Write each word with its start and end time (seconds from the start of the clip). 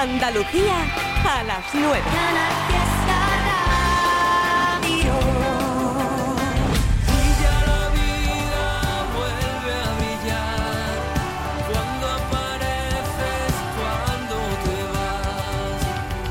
Andalucía 0.00 0.76
a 1.28 1.42
las 1.42 1.64
9. 1.74 2.00
Brilla 7.06 7.56
la 7.66 7.82
vida, 7.92 8.64
vuelve 9.14 9.72
a 9.76 9.92
brillar. 9.98 10.96
Cuando 11.68 12.04
apareces, 12.08 13.52
cuando 13.76 14.36
te 14.64 14.78
vas. 14.94 15.80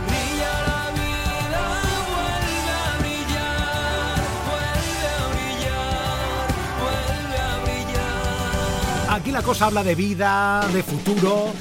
Brilla 0.07 0.54
la 0.70 0.83
vida, 0.97 1.63
vuelve 2.09 2.73
a 2.73 2.97
brillar. 3.01 4.17
Vuelve 4.49 5.09
a 5.13 5.29
brillar, 5.36 6.47
vuelve 6.81 7.38
a 7.38 7.54
brillar. 7.65 9.20
Aquí 9.20 9.29
la 9.29 9.43
cosa 9.43 9.67
habla 9.67 9.83
de 9.83 9.93
vida, 9.93 10.65
de 10.73 10.81
futuro, 10.81 11.54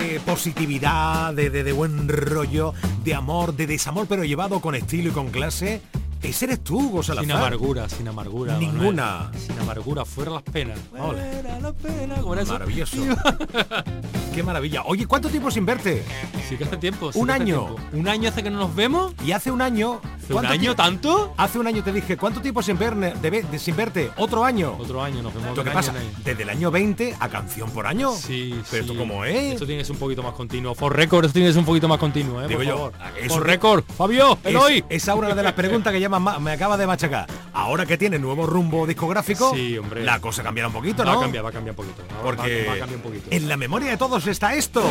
de 0.00 0.20
positividad, 0.20 1.32
de, 1.34 1.48
de- 1.50 1.64
de 1.64 1.72
buen 1.72 2.08
rollo, 2.08 2.74
de 3.04 3.14
amor, 3.14 3.54
de 3.56 3.66
desamor, 3.66 4.06
pero 4.06 4.24
llevado 4.24 4.60
con 4.60 4.74
estilo 4.74 5.08
y 5.10 5.12
con 5.12 5.30
clase. 5.30 5.80
Ese 6.22 6.46
eres 6.46 6.64
tú, 6.64 7.02
Salazar. 7.02 7.24
Sin 7.24 7.32
amargura, 7.32 7.88
sin 7.88 8.08
amargura. 8.08 8.56
Ninguna. 8.58 9.30
Manuel. 9.30 9.55
Amargura, 9.66 10.04
fuera 10.04 10.30
las 10.30 10.42
penas. 10.44 10.78
Fuera 10.90 11.58
las 11.60 11.72
penas. 11.74 12.46
Maravilloso. 12.48 12.96
Qué 14.34 14.42
maravilla. 14.42 14.82
Oye, 14.84 15.06
¿cuánto 15.06 15.28
tiempo 15.28 15.50
sin 15.50 15.64
verte? 15.66 16.04
Sí 16.48 16.56
que 16.56 16.64
hace 16.64 16.76
tiempo. 16.76 17.10
sí 17.12 17.18
Un 17.18 17.30
año. 17.30 17.64
tiempo. 17.74 17.80
¿Un 17.94 18.06
año 18.08 18.28
hace 18.28 18.42
que 18.42 18.50
no 18.50 18.58
nos 18.58 18.74
vemos? 18.76 19.14
Y 19.24 19.32
hace 19.32 19.50
un 19.50 19.62
año... 19.62 20.00
¿Hace 20.04 20.32
un 20.34 20.40
¿cuánto 20.40 20.52
año 20.52 20.74
tanto? 20.76 21.34
Hace 21.36 21.58
un 21.58 21.66
año 21.68 21.82
te 21.84 21.92
dije, 21.92 22.16
¿cuánto 22.16 22.40
tiempo 22.40 22.60
sin, 22.62 22.76
verne- 22.78 23.14
de 23.14 23.30
de- 23.42 23.58
sin 23.58 23.76
verte? 23.76 24.10
Otro 24.16 24.44
año. 24.44 24.76
Otro 24.78 25.02
año, 25.02 25.22
nos 25.22 25.32
vemos 25.32 25.56
¿Lo 25.56 25.62
que 25.64 25.70
pasa? 25.70 25.92
año. 25.92 26.00
Desde 26.24 26.42
el 26.42 26.50
año 26.50 26.70
20 26.72 27.14
a 27.18 27.28
canción 27.28 27.70
por 27.70 27.86
año. 27.86 28.10
Sí, 28.12 28.50
Pero 28.70 28.84
sí. 28.84 28.90
esto 28.90 28.98
cómo 29.00 29.24
es. 29.24 29.52
Esto 29.54 29.66
tiene 29.66 29.80
que 29.80 29.84
ser 29.86 29.92
un 29.94 30.00
poquito 30.00 30.22
más 30.24 30.32
continuo. 30.34 30.74
For 30.74 30.94
record, 30.94 31.24
esto 31.26 31.32
tiene 31.34 31.48
que 31.48 31.52
ser 31.52 31.60
un 31.60 31.66
poquito 31.66 31.86
más 31.88 31.98
continuo, 31.98 32.42
¿eh? 32.42 32.48
Digo 32.48 32.58
por 32.58 32.66
yo, 32.66 32.76
favor. 32.76 32.92
For 33.28 33.46
record, 33.46 33.84
Fabio, 33.96 34.32
Es- 34.42 34.50
Eloy. 34.50 34.84
esa 34.90 35.14
una 35.14 35.32
de 35.34 35.42
las 35.42 35.52
preguntas 35.54 35.92
que 35.92 36.00
llaman 36.00 36.22
ma- 36.22 36.38
me 36.40 36.50
acaba 36.52 36.76
de 36.76 36.86
machacar. 36.88 37.26
Ahora 37.54 37.86
que 37.86 37.96
tiene 37.96 38.18
nuevo 38.18 38.46
rumbo 38.46 38.84
discográfico, 38.86 39.52
Sí, 39.56 39.78
hombre. 39.78 40.04
la 40.04 40.20
cosa 40.20 40.42
cambiará 40.42 40.68
un 40.68 40.74
poquito, 40.74 41.04
Va 41.04 41.12
¿no? 41.12 41.18
a 41.18 41.22
cambiar, 41.22 41.44
va 41.44 41.48
a 41.48 41.52
cambiar 41.52 41.72
un 41.78 41.84
poquito. 41.86 42.02
Va- 42.16 42.22
Porque 42.22 42.62
va, 42.64 42.70
va 42.70 42.76
a 42.76 42.78
cambiar 42.80 42.96
un 42.96 43.02
poquito. 43.02 43.26
en 43.30 43.48
la 43.48 43.56
memoria 43.56 43.90
de 43.90 43.96
todos 43.96 44.26
está 44.26 44.54
esto. 44.54 44.82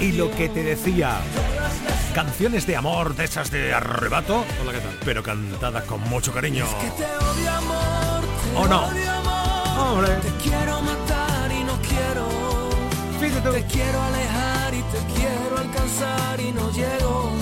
Y 0.00 0.12
lo 0.12 0.30
que 0.32 0.48
te 0.48 0.62
decía, 0.62 1.18
canciones 2.14 2.66
de 2.66 2.76
amor 2.76 3.16
de 3.16 3.24
esas 3.24 3.50
de 3.50 3.72
arrebato, 3.72 4.44
Hola, 4.62 4.72
¿qué 4.72 4.78
tal? 4.78 4.98
pero 5.04 5.22
cantadas 5.22 5.84
con 5.84 6.00
mucho 6.08 6.32
cariño. 6.32 6.66
Te 6.96 7.04
odio 7.04 7.50
amor, 7.52 8.20
te 8.52 8.58
¿O 8.58 8.68
no? 8.68 8.86
odio 8.86 9.10
amor. 9.12 9.78
Hombre. 9.78 10.14
Te 10.16 10.30
quiero 10.48 10.82
matar 10.82 11.50
y 11.52 11.64
no 11.64 11.78
quiero. 11.80 12.28
Fíjate. 13.20 13.50
Te 13.62 13.64
quiero 13.66 14.02
alejar 14.02 14.74
y 14.74 14.82
te 14.82 15.14
quiero 15.14 15.58
alcanzar 15.58 16.40
y 16.40 16.52
no 16.52 16.70
llego. 16.72 17.32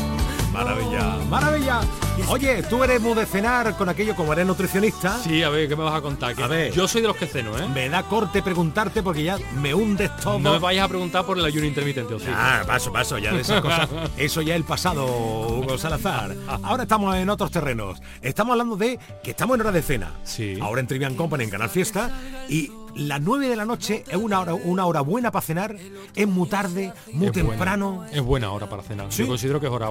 Maravilla, 0.55 1.19
maravilla. 1.28 1.80
Oye, 2.28 2.62
tú 2.64 2.83
eres 2.83 3.00
muy 3.00 3.14
de 3.14 3.27
cenar 3.27 3.77
con 3.77 3.89
aquello 3.89 4.17
como 4.17 4.33
eres 4.33 4.47
nutricionista. 4.47 5.19
Sí, 5.19 5.42
a 5.42 5.50
ver, 5.50 5.69
¿qué 5.69 5.77
me 5.77 5.84
vas 5.84 5.94
a 5.94 6.00
contar? 6.00 6.34
Que 6.34 6.42
A 6.42 6.47
ver. 6.47 6.72
Yo 6.72 6.89
soy 6.89 7.03
de 7.03 7.08
los 7.08 7.16
que 7.16 7.27
ceno, 7.27 7.56
¿eh? 7.58 7.69
Me 7.69 7.89
da 7.89 8.03
corte 8.03 8.42
preguntarte 8.42 9.03
porque 9.03 9.22
ya 9.22 9.36
me 9.61 9.75
hundes 9.75 10.11
todo. 10.16 10.39
No 10.39 10.53
me 10.55 10.58
vayas 10.58 10.86
a 10.86 10.89
preguntar 10.89 11.25
por 11.27 11.39
el 11.39 11.44
ayuno 11.44 11.66
intermitente, 11.66 12.14
¿o 12.14 12.19
sí? 12.19 12.27
Ah, 12.31 12.62
paso, 12.66 12.91
paso, 12.92 13.19
ya 13.19 13.33
de 13.33 13.42
esas 13.42 13.61
cosas. 13.61 13.89
Eso 14.16 14.41
ya 14.41 14.55
es 14.55 14.56
el 14.61 14.64
pasado, 14.64 15.05
Hugo 15.06 15.77
Salazar. 15.77 16.34
Ahora 16.62 16.84
estamos 16.84 17.14
en 17.16 17.28
otros 17.28 17.50
terrenos. 17.50 18.00
Estamos 18.22 18.53
hablando 18.53 18.77
de 18.77 18.98
que 19.22 19.31
estamos 19.31 19.55
en 19.56 19.61
hora 19.61 19.72
de 19.72 19.83
cena. 19.83 20.12
Sí. 20.25 20.59
Ahora 20.61 20.81
en 20.81 20.86
Trivian 20.86 21.14
Company, 21.16 21.44
en 21.44 21.50
Canal 21.50 21.69
Fiesta. 21.69 22.11
Y 22.48 22.72
las 22.97 23.20
9 23.20 23.48
de 23.48 23.56
la 23.56 23.66
noche 23.66 24.03
es 24.09 24.16
una 24.16 24.41
hora, 24.41 24.55
una 24.55 24.86
hora 24.86 25.03
buena 25.03 25.31
para 25.31 25.44
cenar. 25.44 25.77
Es 26.16 26.27
muy 26.27 26.48
tarde, 26.48 26.92
muy 27.12 27.27
Es 27.27 27.33
buena. 27.34 27.48
temprano. 27.50 28.06
Es 28.10 28.22
buena 28.22 28.50
hora 28.50 28.69
para 28.69 28.82
cenar. 28.82 29.06
¿Sí? 29.10 29.22
Yo 29.22 29.28
considero 29.28 29.60
que 29.60 29.66
es 29.66 29.72
hora. 29.72 29.91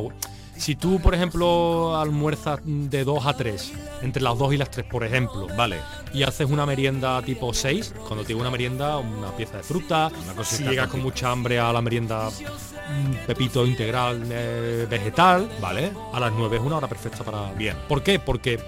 Si 0.55 0.75
tú, 0.75 0.99
por 1.01 1.15
ejemplo, 1.15 1.97
almuerzas 1.99 2.22
de 2.63 3.03
2 3.03 3.25
a 3.25 3.33
3, 3.35 3.73
entre 4.01 4.21
las 4.21 4.37
2 4.37 4.53
y 4.53 4.57
las 4.57 4.69
3, 4.71 4.85
por 4.89 5.03
ejemplo, 5.03 5.47
Vale. 5.57 5.79
y 6.13 6.23
haces 6.23 6.49
una 6.49 6.65
merienda 6.65 7.21
tipo 7.21 7.53
6, 7.53 7.93
cuando 8.07 8.23
te 8.23 8.29
digo 8.29 8.41
una 8.41 8.51
merienda, 8.51 8.97
una 8.97 9.35
pieza 9.35 9.57
de 9.57 9.63
fruta, 9.63 10.11
Una 10.33 10.43
si 10.43 10.63
llegas 10.63 10.87
con 10.87 11.01
mucha 11.01 11.31
hambre 11.31 11.59
a 11.59 11.71
la 11.73 11.81
merienda, 11.81 12.29
un 12.29 13.17
pepito 13.27 13.65
integral 13.65 14.23
eh, 14.29 14.87
vegetal, 14.89 15.49
Vale. 15.61 15.91
a 16.13 16.19
las 16.19 16.31
9 16.31 16.57
es 16.57 16.63
una 16.63 16.77
hora 16.77 16.87
perfecta 16.87 17.23
para... 17.23 17.51
Bien. 17.53 17.75
¿Por 17.87 18.01
qué? 18.03 18.19
Porque 18.19 18.59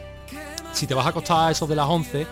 si 0.73 0.87
te 0.87 0.93
vas 0.93 1.05
a 1.05 1.09
acostar 1.09 1.47
a 1.47 1.51
eso 1.51 1.65
de 1.67 1.75
las 1.75 1.87
11, 1.87 2.27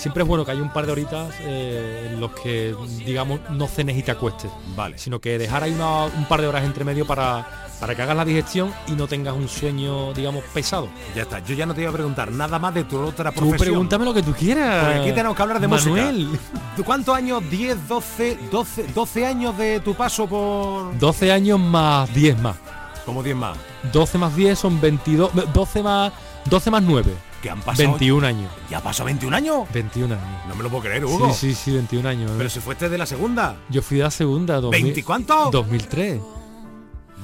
siempre 0.00 0.22
es 0.22 0.28
bueno 0.28 0.44
que 0.44 0.50
haya 0.52 0.62
un 0.62 0.72
par 0.72 0.86
de 0.86 0.92
horitas 0.92 1.34
eh, 1.40 2.10
en 2.12 2.20
los 2.20 2.30
que, 2.32 2.74
digamos, 3.04 3.40
no 3.50 3.66
cenes 3.68 3.96
y 3.96 4.02
te 4.02 4.10
acuestes 4.10 4.50
Vale. 4.74 4.98
sino 4.98 5.20
que 5.20 5.38
dejar 5.38 5.62
ahí 5.62 5.72
una- 5.72 6.04
un 6.06 6.24
par 6.26 6.40
de 6.40 6.46
horas 6.46 6.64
entre 6.64 6.84
medio 6.84 7.06
para, 7.06 7.68
para 7.80 7.94
que 7.94 8.02
hagas 8.02 8.16
la 8.16 8.24
digestión 8.24 8.72
y 8.88 8.92
no 8.92 9.06
tengas 9.06 9.34
un 9.34 9.48
sueño, 9.48 10.12
digamos, 10.14 10.42
pesado. 10.54 10.88
Ya 11.14 11.22
está. 11.22 11.38
Yo 11.40 11.54
ya 11.54 11.66
no 11.66 11.74
te 11.74 11.82
iba 11.82 11.90
a 11.90 11.92
preguntar 11.92 12.30
nada 12.32 12.58
más 12.58 12.72
de 12.74 12.84
tu 12.84 12.98
otra 13.00 13.30
Tú 13.30 13.40
profesión. 13.40 13.58
pregúntame 13.68 14.04
lo 14.04 14.14
que 14.14 14.22
tú 14.22 14.32
quieras. 14.32 14.84
Porque 14.84 15.00
aquí 15.00 15.12
tenemos 15.12 15.36
que 15.36 15.42
hablar 15.42 15.60
de 15.60 15.68
Manuel. 15.68 16.26
música. 16.28 16.42
¿Tú 16.76 16.84
¿Cuántos 16.84 17.14
años? 17.14 17.42
¿10, 17.50 17.76
12, 17.88 18.38
12, 18.50 18.86
12 18.94 19.26
años 19.26 19.56
de 19.58 19.80
tu 19.80 19.94
paso 19.94 20.26
por...? 20.26 20.98
12 20.98 21.30
años 21.32 21.58
más 21.60 22.12
10 22.14 22.38
más. 22.40 22.56
Como 23.04 23.22
10 23.22 23.36
más. 23.36 23.56
12 23.92 24.18
más 24.18 24.34
10 24.36 24.58
son 24.58 24.80
22. 24.80 25.30
12 25.52 25.82
más 25.82 26.12
12 26.46 26.70
más 26.70 26.82
9. 26.82 27.12
Que 27.42 27.50
han 27.50 27.60
pasado... 27.60 27.90
21 27.90 28.26
años. 28.26 28.52
¿Ya 28.68 28.80
pasó 28.80 29.04
21 29.04 29.34
años? 29.36 29.72
21 29.72 30.14
años. 30.14 30.46
No 30.48 30.54
me 30.54 30.62
lo 30.62 30.68
puedo 30.68 30.82
creer, 30.82 31.04
Hugo. 31.04 31.32
Sí, 31.32 31.54
sí, 31.54 31.54
sí, 31.54 31.72
21 31.72 32.08
años. 32.08 32.32
Pero 32.36 32.50
si 32.50 32.60
fuiste 32.60 32.88
de 32.88 32.98
la 32.98 33.06
segunda. 33.06 33.56
Yo 33.70 33.80
fui 33.82 33.98
de 33.98 34.04
la 34.04 34.10
segunda, 34.10 34.60
2000, 34.60 34.94
¿20 34.94 35.04
cuánto? 35.04 35.50
2003. 35.50 36.20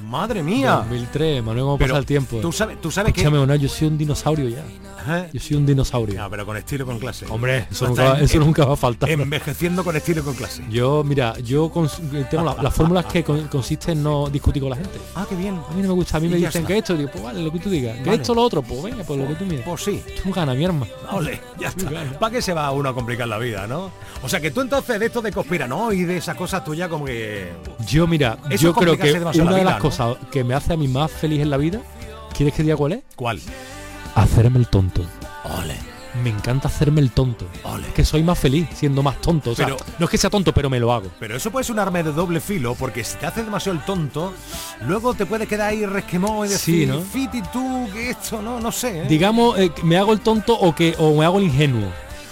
Madre 0.07 0.41
mía. 0.43 0.77
2003, 0.77 1.43
Manuel, 1.43 1.63
cómo 1.65 1.77
pasa 1.77 1.97
el 1.97 2.05
tiempo. 2.05 2.37
Tú 2.37 2.51
sabes, 2.51 2.79
tú 2.81 2.89
sabes 2.91 3.13
que... 3.13 3.21
Escúchame, 3.21 3.39
Manuel, 3.39 3.59
yo 3.59 3.69
soy 3.69 3.87
un 3.89 3.97
dinosaurio 3.97 4.47
ya. 4.49 4.63
¿Eh? 5.09 5.29
Yo 5.31 5.39
soy 5.39 5.55
un 5.57 5.65
dinosaurio. 5.65 6.19
No, 6.21 6.29
pero 6.29 6.45
con 6.45 6.57
estilo 6.57 6.83
y 6.83 6.87
con 6.87 6.99
clase. 6.99 7.25
Hombre, 7.29 7.67
eso, 7.71 7.87
nunca, 7.87 8.05
estás 8.07 8.21
eso 8.23 8.37
en- 8.37 8.39
nunca 8.45 8.65
va 8.65 8.73
a 8.73 8.77
faltar. 8.77 9.09
Envejeciendo 9.09 9.83
con 9.83 9.95
estilo 9.95 10.19
y 10.19 10.23
con 10.23 10.33
clase. 10.35 10.63
Yo, 10.69 11.01
mira, 11.05 11.37
yo 11.39 11.71
cons- 11.71 11.99
tengo 12.29 12.43
la- 12.43 12.61
las 12.61 12.73
fórmulas 12.73 13.05
que 13.05 13.23
con- 13.23 13.47
consiste 13.47 13.93
en 13.93 14.03
no 14.03 14.29
discutir 14.29 14.61
con 14.61 14.69
la 14.71 14.75
gente. 14.75 14.99
Ah, 15.15 15.25
qué 15.29 15.35
bien. 15.35 15.55
A 15.55 15.73
mí 15.73 15.81
no 15.81 15.87
me 15.89 15.93
gusta, 15.93 16.17
a 16.17 16.19
mí 16.19 16.27
Y 16.27 16.29
me 16.31 16.35
dicen 16.37 16.63
está. 16.63 16.67
que 16.67 16.77
esto, 16.79 16.95
digo, 16.97 17.09
pues 17.11 17.23
vale, 17.23 17.41
lo 17.41 17.51
que 17.53 17.59
tú 17.59 17.69
digas. 17.69 17.97
Que 18.01 18.13
esto 18.15 18.33
lo 18.35 18.41
otro, 18.41 18.61
pues 18.61 18.83
venga, 18.83 19.03
pues 19.05 19.17
lo 19.19 19.27
que 19.27 19.35
tú 19.35 19.45
mires. 19.45 19.63
Pues 19.65 19.81
sí. 19.83 20.03
Tú 20.23 20.31
gana, 20.33 20.53
mi 20.53 20.65
hermano. 20.65 20.91
Ole, 21.11 21.39
ya 21.57 21.69
está. 21.69 21.89
¿Para 22.19 22.31
qué 22.33 22.41
se 22.41 22.53
va 22.53 22.69
uno 22.71 22.89
a 22.89 22.93
complicar 22.93 23.29
la 23.29 23.37
vida, 23.37 23.65
no? 23.65 23.91
O 24.23 24.27
sea 24.27 24.41
que 24.41 24.51
tú 24.51 24.59
entonces 24.61 24.99
de 24.99 25.05
esto 25.05 25.21
de 25.21 25.31
conspirano 25.31 25.93
y 25.93 26.03
de 26.03 26.17
esas 26.17 26.35
cosas 26.35 26.65
tuyas 26.65 26.89
como 26.89 27.05
que... 27.05 27.53
Yo, 27.87 28.07
mira, 28.07 28.37
Eso 28.49 28.63
yo 28.65 28.73
creo 28.73 28.97
que 28.97 29.13
una 29.13 29.51
la 29.51 29.57
de 29.57 29.63
las 29.63 29.75
¿no? 29.75 29.79
Que 30.31 30.43
me 30.43 30.53
hace 30.53 30.73
a 30.73 30.77
mí 30.77 30.87
más 30.87 31.11
feliz 31.11 31.41
en 31.41 31.49
la 31.49 31.57
vida, 31.57 31.79
¿quieres 32.35 32.53
que 32.53 32.63
diga 32.63 32.75
cuál 32.75 32.93
es? 32.93 33.03
¿Cuál? 33.15 33.39
Hacerme 34.15 34.59
el 34.59 34.67
tonto. 34.67 35.03
Ole, 35.43 35.75
Me 36.23 36.29
encanta 36.31 36.67
hacerme 36.67 36.99
el 37.01 37.11
tonto. 37.11 37.45
ole. 37.63 37.85
Que 37.93 38.03
soy 38.03 38.23
más 38.23 38.39
feliz 38.39 38.67
siendo 38.75 39.03
más 39.03 39.21
tonto. 39.21 39.51
O 39.51 39.55
sea, 39.55 39.65
Pero- 39.65 39.77
no 39.99 40.05
es 40.05 40.09
que 40.11 40.17
sea 40.17 40.29
tonto, 40.29 40.51
pero 40.53 40.69
me 40.69 40.79
lo 40.79 40.91
hago. 40.91 41.09
Pero 41.19 41.35
eso 41.37 41.51
puede 41.51 41.63
ser 41.63 41.73
un 41.73 41.79
arma 41.79 42.01
de 42.01 42.11
doble 42.11 42.39
filo, 42.41 42.73
porque 42.75 43.03
si 43.03 43.17
te 43.17 43.25
haces 43.27 43.45
demasiado 43.45 43.77
el 43.77 43.85
tonto, 43.85 44.33
luego 44.81 45.13
te 45.13 45.25
puede 45.25 45.45
quedar 45.47 45.69
ahí 45.69 45.85
resquemó 45.85 46.43
y 46.45 46.47
Sí, 46.49 46.53
decir, 46.53 46.87
¿no? 46.89 47.01
Fiti, 47.01 47.41
tú, 47.53 47.87
que 47.93 48.09
esto, 48.09 48.41
no, 48.41 48.59
no 48.59 48.71
sé. 48.71 49.01
¿eh? 49.03 49.05
Digamos, 49.07 49.57
eh, 49.59 49.71
me 49.83 49.97
hago 49.97 50.11
el 50.13 50.21
tonto 50.21 50.57
o 50.57 50.73
que 50.73 50.95
o 50.97 51.15
me 51.17 51.23
hago 51.25 51.37
el 51.37 51.45
ingenuo. 51.45 51.89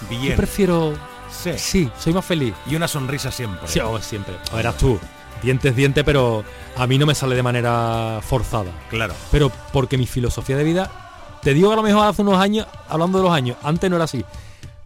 Bien. 0.09 0.23
Yo 0.23 0.35
prefiero... 0.35 0.93
Sí. 1.31 1.51
Sí, 1.57 1.91
soy 1.99 2.13
más 2.13 2.25
feliz. 2.25 2.53
Y 2.65 2.75
una 2.75 2.87
sonrisa 2.87 3.29
siempre. 3.31 3.67
Sí, 3.67 3.79
oh, 3.79 3.99
siempre. 4.01 4.35
A 4.51 4.55
verás 4.55 4.77
tú, 4.77 4.97
dientes, 5.41 5.75
diente, 5.75 6.03
pero 6.03 6.43
a 6.77 6.87
mí 6.87 6.97
no 6.97 7.05
me 7.05 7.15
sale 7.15 7.35
de 7.35 7.43
manera 7.43 8.19
forzada. 8.21 8.71
Claro. 8.89 9.13
Pero 9.31 9.51
porque 9.71 9.97
mi 9.97 10.07
filosofía 10.07 10.57
de 10.57 10.63
vida, 10.63 10.89
te 11.41 11.53
digo 11.53 11.69
que 11.69 11.73
a 11.73 11.77
lo 11.77 11.83
mejor 11.83 12.07
hace 12.07 12.21
unos 12.21 12.39
años, 12.39 12.67
hablando 12.89 13.19
de 13.19 13.23
los 13.25 13.33
años, 13.33 13.57
antes 13.63 13.89
no 13.89 13.95
era 13.97 14.05
así. 14.05 14.23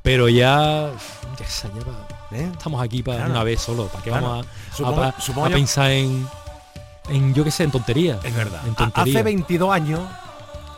Pero 0.02 0.30
ya, 0.30 0.90
ya 1.40 1.46
se 1.48 1.68
lleva. 1.70 2.08
¿Eh? 2.32 2.48
Estamos 2.52 2.82
aquí 2.82 3.02
para 3.04 3.18
Claro. 3.18 3.32
una 3.32 3.44
vez 3.44 3.60
solo, 3.62 3.88
para 3.88 4.04
que 4.04 4.10
Claro. 4.12 4.28
vamos 4.28 4.46
a, 4.46 4.76
Supongo- 4.76 5.04
a- 5.04 5.08
a 5.10 5.22
supongo 5.22 5.48
yo- 5.50 5.56
pensar 5.56 5.92
en, 5.92 6.28
en, 7.10 7.34
yo 7.34 7.44
qué 7.44 7.52
sé, 7.52 7.64
en 7.64 7.72
tonterías. 7.72 8.24
Es 8.24 8.36
verdad. 8.36 8.62
En. 8.68 8.76
Hace 8.94 9.24
22 9.24 9.72
años 9.74 10.02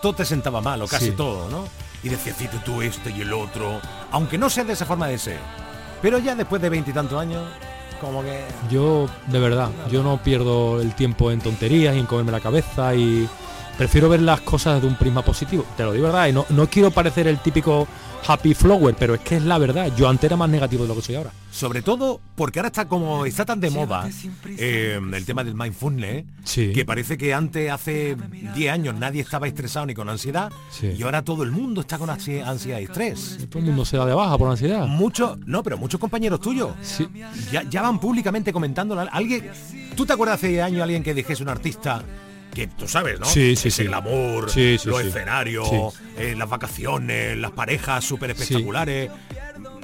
todo 0.02 0.14
te 0.14 0.26
sentaba 0.26 0.62
mal, 0.62 0.82
o 0.82 0.88
casi 0.88 1.08
Sí. 1.08 1.12
todo, 1.12 1.50
¿no? 1.50 1.66
Y 2.04 2.10
decías, 2.10 2.36
Fiti, 2.38 2.58
tú 2.66 2.82
esto 2.82 3.10
y 3.10 3.22
el 3.22 3.32
otro. 3.34 3.80
Aunque 4.12 4.38
no 4.38 4.50
sea 4.50 4.64
de 4.64 4.74
esa 4.74 4.86
forma 4.86 5.08
de 5.08 5.20
ser. 5.20 5.40
Pero 6.02 6.18
ya 6.18 6.34
después 6.36 6.60
de 6.62 6.70
veintitantos 6.70 7.20
años, 7.20 7.44
como 8.02 8.24
que... 8.24 8.44
Yo, 8.70 9.08
de 9.28 9.40
verdad, 9.40 9.70
yo 9.90 10.04
no 10.04 10.18
pierdo 10.18 10.82
el 10.82 10.94
tiempo 10.96 11.32
en 11.32 11.40
tonterías 11.40 11.96
y 11.96 12.00
en 12.00 12.06
comerme 12.08 12.32
la 12.32 12.42
cabeza 12.42 12.96
y, 12.96 13.30
prefiero 13.78 14.10
ver 14.10 14.22
las 14.22 14.42
cosas 14.42 14.82
de 14.82 14.88
un 14.88 14.96
prisma 14.96 15.24
positivo. 15.24 15.66
Te 15.78 15.84
lo 15.84 15.94
digo 15.94 16.06
verdad, 16.06 16.28
y 16.28 16.34
no, 16.34 16.46
no 16.50 16.68
quiero 16.68 16.92
parecer 16.92 17.28
el 17.28 17.40
típico 17.40 17.88
happy 18.28 18.54
flower, 18.54 18.96
pero 19.00 19.16
es 19.16 19.22
que 19.22 19.38
es 19.38 19.44
la 19.44 19.58
verdad. 19.58 19.92
Yo 19.98 20.08
antes 20.08 20.26
era 20.26 20.38
más 20.38 20.48
negativo 20.50 20.84
de 20.84 20.90
lo 20.90 20.96
que 20.96 21.02
soy 21.02 21.16
ahora. 21.16 21.32
Sobre 21.52 21.82
todo 21.82 22.22
porque 22.36 22.60
ahora 22.60 22.68
está 22.68 22.88
como 22.88 23.26
está 23.26 23.46
tan 23.46 23.60
de 23.60 23.72
moda 23.72 24.08
eh, 24.46 25.00
el 25.14 25.26
tema 25.26 25.44
del 25.44 25.56
mindfulness, 25.56 26.26
Sí. 26.44 26.72
que 26.72 26.86
parece 26.86 27.18
que 27.18 27.34
antes, 27.34 27.72
hace 27.72 28.16
10 28.56 28.72
años, 28.72 28.96
nadie 28.96 29.22
estaba 29.22 29.48
estresado 29.48 29.88
ni 29.88 29.96
con 29.96 30.08
ansiedad, 30.08 30.52
Sí. 30.70 30.94
y 30.98 31.02
ahora 31.04 31.24
todo 31.24 31.42
el 31.44 31.52
mundo 31.52 31.82
está 31.82 31.98
con 31.98 32.10
ansi- 32.10 32.44
ansiedad 32.46 32.80
y 32.80 32.84
estrés. 32.84 33.40
Todo 33.50 33.60
el 33.60 33.66
mundo 33.66 33.86
se 33.86 33.98
da 33.98 34.06
de 34.06 34.14
baja 34.14 34.38
por 34.38 34.50
ansiedad. 34.52 34.86
Muchos, 34.88 35.40
no, 35.48 35.64
pero 35.64 35.78
muchos 35.80 36.00
compañeros 36.00 36.40
tuyos 36.40 36.70
Sí. 36.84 37.08
ya, 37.52 37.64
ya 37.64 37.82
van 37.82 38.00
públicamente 38.00 38.54
comentando. 38.54 39.00
Alguien, 39.12 39.50
¿tú 39.96 40.06
te 40.06 40.14
acuerdas 40.14 40.36
hace 40.36 40.50
10 40.50 40.64
años 40.64 40.84
alguien 40.84 41.02
que 41.04 41.14
dijese 41.16 41.42
un 41.42 41.50
artista? 41.50 42.04
Que 42.54 42.68
tú 42.68 42.88
sabes, 42.88 43.20
¿no? 43.20 43.26
Sí, 43.26 43.56
sí, 43.56 43.70
Ese 43.70 43.84
sí. 43.84 43.84
glamour, 43.88 44.50
Sí, 44.50 44.78
sí, 44.78 44.90
los 44.90 45.02
escenarios, 45.02 45.70
eh, 46.18 46.36
las 46.38 46.50
vacaciones, 46.50 47.38
las 47.38 47.52
parejas 47.52 48.04
súper 48.04 48.32
espectaculares. 48.32 49.10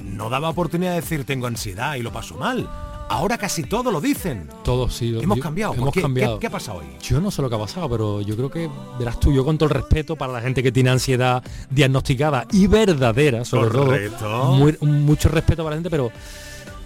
No 0.03 0.29
daba 0.29 0.49
oportunidad 0.49 0.91
de 0.91 1.01
decir 1.01 1.23
tengo 1.23 1.47
ansiedad 1.47 1.95
y 1.95 2.01
lo 2.01 2.11
paso 2.11 2.35
mal. 2.35 2.69
Ahora 3.09 3.37
casi 3.37 3.63
todos 3.63 3.93
lo 3.93 4.01
dicen. 4.01 4.49
Todos 4.65 4.93
sí. 4.93 5.11
lo- 5.11 5.21
Hemos 5.21 5.37
yo- 5.37 5.43
cambiado. 5.43 5.73
Hemos 5.75 5.93
¿Qué, 5.93 6.01
cambiado. 6.01 6.35
qué- 6.35 6.41
qué 6.41 6.47
ha 6.47 6.49
pasado 6.49 6.79
hoy? 6.79 6.85
Yo 7.01 7.21
no 7.21 7.31
sé 7.31 7.41
lo 7.41 7.49
que 7.49 7.55
ha 7.55 7.59
pasado, 7.59 7.89
pero 7.89 8.19
yo 8.19 8.35
creo 8.35 8.51
que 8.51 8.69
verás 8.99 9.17
tú, 9.17 9.31
yo 9.31 9.45
con 9.45 9.57
todo 9.57 9.69
el 9.69 9.75
respeto 9.75 10.17
para 10.17 10.33
la 10.33 10.41
gente 10.41 10.61
que 10.61 10.73
tiene 10.73 10.89
ansiedad 10.89 11.41
diagnosticada 11.69 12.45
y 12.51 12.67
verdadera, 12.67 13.45
sobre 13.45 13.69
Correcto. 13.69 14.17
todo. 14.17 14.51
muy- 14.55 14.77
mucho 14.81 15.29
respeto 15.29 15.63
para 15.63 15.75
la 15.75 15.77
gente, 15.77 15.89
pero 15.89 16.11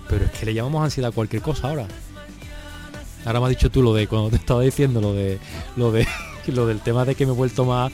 pero 0.10 0.25
es 0.25 0.31
que 0.31 0.45
le 0.45 0.54
llamamos 0.54 0.84
ansiedad 0.84 1.10
a 1.10 1.13
cualquier 1.13 1.42
cosa 1.42 1.69
ahora. 1.69 1.88
Ahora 3.26 3.40
me 3.40 3.46
has 3.46 3.52
dicho 3.52 3.70
tú 3.70 3.82
lo 3.82 3.94
de 3.94 4.08
cuando 4.08 4.30
te 4.30 4.38
estaba 4.38 4.62
diciendo 4.62 5.02
lo 5.02 5.14
de 5.14 5.40
lo 5.76 5.92
de 5.92 6.08
lo 6.48 6.66
del 6.66 6.80
tema 6.80 7.06
de 7.06 7.16
que 7.16 7.26
me 7.26 7.34
he 7.34 7.36
vuelto 7.36 7.66
más 7.66 7.92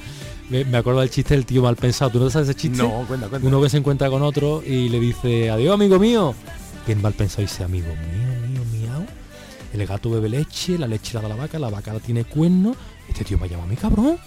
me, 0.49 0.63
me 0.65 0.77
acuerdo 0.77 1.01
del 1.01 1.09
chiste 1.09 1.33
del 1.33 1.45
tío 1.45 1.61
mal 1.61 1.75
pensado. 1.75 2.11
¿Tú 2.11 2.19
no 2.19 2.29
sabes 2.29 2.49
ese 2.49 2.57
chiste? 2.57 2.77
No, 2.77 3.05
cuenta, 3.07 3.27
cuenta. 3.27 3.47
Uno 3.47 3.61
que 3.61 3.69
se 3.69 3.77
encuentra 3.77 4.09
con 4.09 4.21
otro 4.21 4.63
y 4.65 4.89
le 4.89 4.99
dice, 4.99 5.49
adiós 5.49 5.73
amigo 5.73 5.99
mío. 5.99 6.33
El 6.87 6.97
mal 6.99 7.13
pensado 7.13 7.41
dice, 7.41 7.63
amigo 7.63 7.87
mío, 7.87 8.47
mío, 8.47 8.61
miau. 8.71 9.05
El 9.73 9.85
gato 9.85 10.09
bebe 10.09 10.29
leche, 10.29 10.77
la 10.77 10.87
leche 10.87 11.13
la 11.13 11.21
da 11.21 11.29
la 11.29 11.35
vaca, 11.35 11.59
la 11.59 11.69
vaca 11.69 11.93
la 11.93 11.99
tiene 11.99 12.23
cuerno. 12.23 12.75
Este 13.09 13.25
tío 13.25 13.37
me 13.37 13.49
llama 13.49 13.63
a 13.63 13.67
mí, 13.67 13.75
cabrón. 13.75 14.17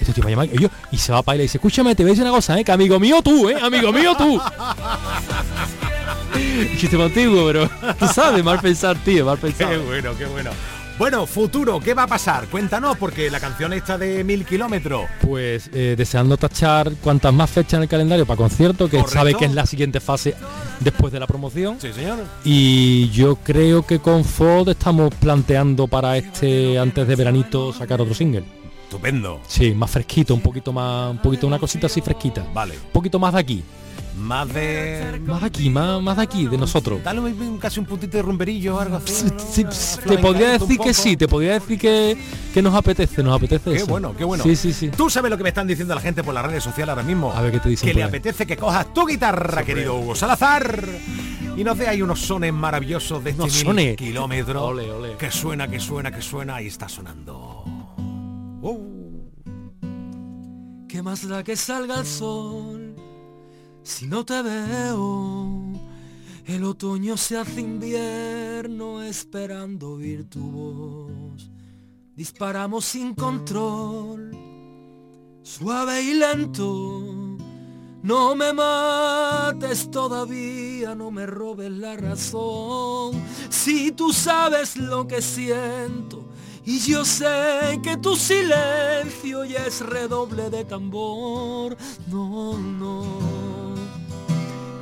Este 0.00 0.12
tío 0.12 0.24
me 0.24 0.30
llama 0.30 0.46
y 0.46 0.58
yo, 0.58 0.68
y 0.92 0.98
se 0.98 1.12
va 1.12 1.22
para 1.22 1.36
y 1.36 1.38
le 1.38 1.42
dice, 1.44 1.58
escúchame, 1.58 1.94
te 1.94 2.02
voy 2.02 2.10
a 2.10 2.12
decir 2.12 2.24
una 2.24 2.32
cosa, 2.32 2.58
eh, 2.58 2.64
que 2.64 2.72
amigo 2.72 2.98
mío 3.00 3.22
tú, 3.22 3.48
eh, 3.48 3.56
amigo 3.60 3.92
mío 3.92 4.14
tú. 4.16 4.40
Antiguo, 6.34 7.46
pero 7.46 7.68
tú 7.98 8.06
sabes, 8.06 8.42
mal 8.44 8.60
pensar, 8.60 8.96
tío, 9.04 9.24
mal 9.26 9.36
Qué 9.38 9.48
pensar. 9.48 9.78
bueno, 9.80 10.16
qué 10.16 10.26
bueno. 10.26 10.50
Bueno, 10.96 11.26
futuro, 11.26 11.80
¿qué 11.80 11.92
va 11.92 12.04
a 12.04 12.06
pasar? 12.06 12.46
Cuéntanos, 12.46 12.96
porque 12.96 13.28
la 13.28 13.40
canción 13.40 13.72
esta 13.72 13.98
de 13.98 14.22
mil 14.22 14.44
kilómetros. 14.44 15.06
Pues 15.20 15.68
eh, 15.72 15.96
deseando 15.98 16.36
tachar 16.36 16.92
cuantas 17.02 17.34
más 17.34 17.50
fechas 17.50 17.74
en 17.74 17.82
el 17.82 17.88
calendario 17.88 18.24
para 18.26 18.36
concierto, 18.36 18.84
que 18.88 18.98
Correcto. 18.98 19.12
sabe 19.12 19.34
que 19.34 19.44
es 19.46 19.54
la 19.54 19.66
siguiente 19.66 19.98
fase 19.98 20.36
después 20.78 21.12
de 21.12 21.18
la 21.18 21.26
promoción. 21.26 21.78
Sí, 21.80 21.92
señor. 21.92 22.18
Y 22.44 23.10
yo 23.10 23.36
creo 23.36 23.84
que 23.84 23.98
con 23.98 24.24
Ford 24.24 24.68
estamos 24.68 25.12
planteando 25.16 25.88
para 25.88 26.16
este 26.16 26.78
antes 26.78 27.08
de 27.08 27.16
veranito 27.16 27.72
sacar 27.72 28.00
otro 28.00 28.14
single. 28.14 28.44
Estupendo. 28.84 29.40
Sí, 29.48 29.74
más 29.74 29.90
fresquito, 29.90 30.32
un 30.32 30.40
poquito 30.42 30.72
más, 30.72 31.10
un 31.10 31.18
poquito 31.18 31.48
una 31.48 31.58
cosita 31.58 31.88
así 31.88 32.00
fresquita. 32.00 32.46
Vale. 32.54 32.74
Un 32.74 32.92
poquito 32.92 33.18
más 33.18 33.34
de 33.34 33.40
aquí, 33.40 33.64
Más 34.18 34.52
de... 34.54 35.20
más 35.26 35.40
de 35.40 35.46
aquí, 35.46 35.68
más, 35.70 36.00
más 36.00 36.16
de 36.16 36.22
aquí, 36.22 36.46
de 36.46 36.56
nosotros. 36.56 37.02
Dale 37.02 37.20
un- 37.20 37.58
casi 37.58 37.80
un 37.80 37.86
puntito 37.86 38.16
de 38.16 38.22
rumberillo 38.22 38.76
o 38.76 38.80
algo 38.80 38.96
así. 38.96 39.26
Te 40.06 40.18
podría 40.18 40.52
decir 40.52 40.78
que 40.78 40.94
sí, 40.94 41.16
te 41.16 41.26
podría 41.28 41.54
decir 41.54 41.78
que, 41.78 42.16
que 42.54 42.62
nos 42.62 42.74
apetece, 42.74 43.22
nos 43.22 43.36
apetece 43.36 43.70
Qué 43.70 43.76
eso. 43.78 43.86
bueno, 43.86 44.14
qué 44.16 44.24
bueno. 44.24 44.44
Sí, 44.44 44.54
sí, 44.56 44.72
sí. 44.72 44.88
Tú 44.90 45.10
sabes 45.10 45.30
lo 45.30 45.36
que 45.36 45.42
me 45.42 45.48
están 45.50 45.66
diciendo 45.66 45.94
la 45.94 46.00
gente 46.00 46.22
por 46.22 46.32
las 46.32 46.46
redes 46.46 46.62
sociales 46.64 46.90
ahora 46.90 47.02
mismo. 47.02 47.32
A 47.32 47.40
ver 47.42 47.52
qué 47.52 47.60
te 47.60 47.68
dicen 47.68 47.88
Que 47.88 47.94
le 47.94 48.02
ahí. 48.02 48.08
apetece 48.08 48.46
que 48.46 48.56
cojas 48.56 48.94
tu 48.94 49.04
guitarra, 49.06 49.64
querido 49.64 49.96
Hugo 49.98 50.14
Salazar. 50.14 50.84
Y 51.56 51.62
nos 51.64 51.76
dé 51.78 51.88
ahí 51.88 52.00
unos 52.02 52.20
sones 52.20 52.52
maravillosos 52.52 53.22
de 53.22 53.30
este 53.30 53.50
sones. 53.50 53.96
Ole, 54.56 54.90
ole. 54.90 55.16
Que 55.18 55.30
suena, 55.30 55.68
que 55.68 55.78
suena, 55.80 56.10
que 56.10 56.22
suena 56.22 56.62
y 56.62 56.68
está 56.68 56.88
sonando. 56.88 57.64
Uh. 58.62 58.94
¿Qué 60.88 61.02
más 61.02 61.26
da 61.28 61.42
que 61.42 61.56
salga 61.56 61.98
el 62.00 62.06
sol 62.06 62.83
si 63.84 64.06
no 64.08 64.24
te 64.24 64.42
veo? 64.42 65.62
El 66.46 66.64
otoño 66.64 67.16
se 67.16 67.38
hace 67.38 67.60
invierno 67.60 69.02
esperando 69.02 69.92
oír 69.92 70.28
tu 70.28 70.40
voz. 70.40 71.50
Disparamos 72.16 72.84
sin 72.84 73.14
control, 73.14 74.36
suave 75.42 76.02
y 76.02 76.14
lento. 76.14 77.38
No 78.02 78.34
me 78.34 78.52
mates 78.52 79.90
todavía, 79.90 80.94
no 80.94 81.10
me 81.10 81.24
robes 81.26 81.70
la 81.70 81.96
razón. 81.96 83.22
Si 83.48 83.92
tú 83.92 84.12
sabes 84.12 84.76
lo 84.76 85.06
que 85.06 85.22
siento 85.22 86.24
y 86.66 86.78
yo 86.80 87.04
sé 87.04 87.80
que 87.82 87.96
tu 87.98 88.16
silencio 88.16 89.44
ya 89.44 89.66
es 89.66 89.80
redoble 89.80 90.50
de 90.50 90.64
tambor. 90.64 91.76
No, 92.08 92.58
no. 92.58 93.43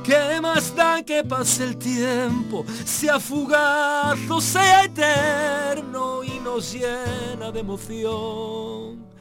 ¿Qué 0.03 0.41
más 0.41 0.75
da 0.75 1.01
que 1.01 1.23
pase 1.23 1.63
el 1.63 1.77
tiempo, 1.77 2.65
sea 2.83 3.19
fugaz 3.19 4.19
o 4.29 4.41
sea 4.41 4.83
eterno 4.83 6.23
y 6.23 6.39
nos 6.39 6.73
llena 6.73 7.51
de 7.51 7.61
emoción? 7.61 9.13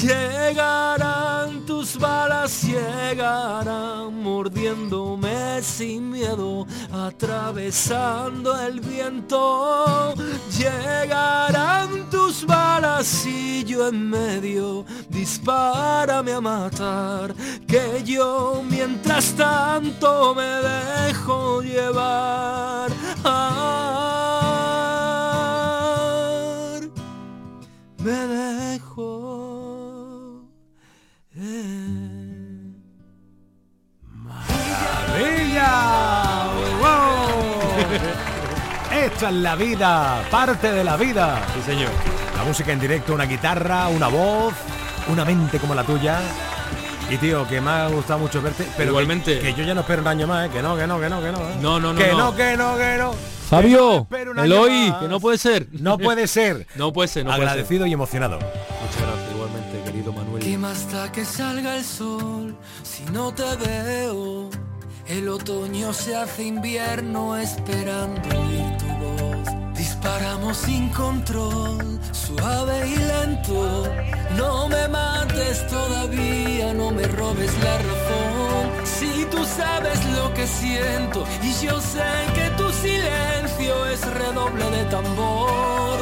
Llegarán 0.00 1.66
tus 1.66 1.98
balas, 1.98 2.62
llegarán 2.62 4.22
mordiéndome 4.22 5.62
sin 5.62 6.10
miedo, 6.10 6.66
atravesando 6.90 8.58
el 8.60 8.80
viento. 8.80 10.14
Llegarán 10.58 12.08
tus 12.10 12.46
balas 12.46 13.26
y 13.26 13.62
yo 13.64 13.88
en 13.88 14.08
medio, 14.08 14.86
dispárame 15.10 16.32
a 16.32 16.40
matar, 16.40 17.33
que 17.74 18.04
yo 18.04 18.62
mientras 18.70 19.34
tanto 19.34 20.32
me 20.32 20.44
dejo 20.44 21.60
llevar. 21.60 22.88
Me 27.98 28.12
dejo. 28.12 29.10
¡Maravilla! 34.12 35.72
¡Wow! 36.78 37.42
Esta 38.92 39.28
es 39.30 39.34
la 39.34 39.56
vida, 39.56 40.22
parte 40.30 40.70
de 40.70 40.84
la 40.84 40.96
vida. 40.96 41.44
Sí, 41.54 41.62
señor. 41.62 41.90
La 42.36 42.44
música 42.44 42.70
en 42.70 42.78
directo, 42.78 43.14
una 43.14 43.24
guitarra, 43.24 43.88
una 43.88 44.06
voz, 44.06 44.54
una 45.08 45.24
mente 45.24 45.58
como 45.58 45.74
la 45.74 45.82
tuya. 45.82 46.20
Y 47.10 47.16
tío, 47.18 47.46
que 47.46 47.60
me 47.60 47.70
ha 47.70 47.88
gustado 47.88 48.18
mucho 48.18 48.40
verte, 48.42 48.66
pero 48.76 48.90
Igualmente. 48.90 49.38
Que, 49.38 49.54
que 49.54 49.54
yo 49.54 49.64
ya 49.64 49.74
no 49.74 49.82
espero 49.82 50.02
un 50.02 50.08
año 50.08 50.26
más, 50.26 50.46
¿eh? 50.46 50.50
que 50.52 50.62
no, 50.62 50.76
que 50.76 50.86
no, 50.86 50.98
que 51.00 51.08
no, 51.08 51.20
que 51.20 51.32
no. 51.32 51.38
¿eh? 51.38 51.56
No, 51.60 51.78
no, 51.80 51.92
no, 51.92 51.98
Que 51.98 52.08
no. 52.12 52.18
no, 52.18 52.34
que 52.36 52.56
no, 52.56 52.76
que 52.76 52.96
no. 52.98 53.14
Fabio, 53.48 54.06
un 54.10 54.38
año 54.38 54.42
Eloy, 54.44 54.88
más. 54.90 55.02
que 55.02 55.08
no 55.08 55.20
puede 55.20 55.38
ser. 55.38 55.68
No 55.72 55.98
puede 55.98 56.26
ser. 56.26 56.66
No 56.76 56.92
puede 56.92 57.08
ser, 57.08 57.24
no 57.24 57.32
puede 57.32 57.40
ser. 57.40 57.50
Agradecido 57.50 57.86
y 57.86 57.92
emocionado. 57.92 58.38
Muchas 58.38 59.02
gracias, 59.02 59.30
igualmente, 59.32 59.82
querido 59.84 60.12
Manuel. 60.12 60.42
¿Qué 60.42 60.56
más 60.58 60.90
da 60.90 61.12
que 61.12 61.24
salga 61.24 61.76
el 61.76 61.84
sol 61.84 62.56
si 62.82 63.04
no 63.12 63.32
te 63.34 63.44
veo? 63.64 64.48
El 65.06 65.28
otoño 65.28 65.92
se 65.92 66.16
hace 66.16 66.44
invierno 66.44 67.36
esperando 67.36 68.28
oír 68.40 68.76
tu 68.78 68.86
voz. 68.86 69.33
Disparamos 70.04 70.58
sin 70.58 70.90
control, 70.90 71.98
suave 72.12 72.88
y 72.90 72.94
lento. 72.94 73.90
No 74.36 74.68
me 74.68 74.86
mates 74.86 75.66
todavía, 75.66 76.74
no 76.74 76.90
me 76.90 77.04
robes 77.04 77.50
la 77.64 77.78
razón. 77.78 78.84
Si 78.84 79.24
tú 79.30 79.42
sabes 79.46 80.04
lo 80.14 80.34
que 80.34 80.46
siento 80.46 81.24
y 81.42 81.54
yo 81.64 81.80
sé 81.80 82.04
que 82.34 82.50
tu 82.58 82.70
silencio 82.70 83.86
es 83.86 84.02
redoble 84.12 84.70
de 84.76 84.84
tambor. 84.90 85.98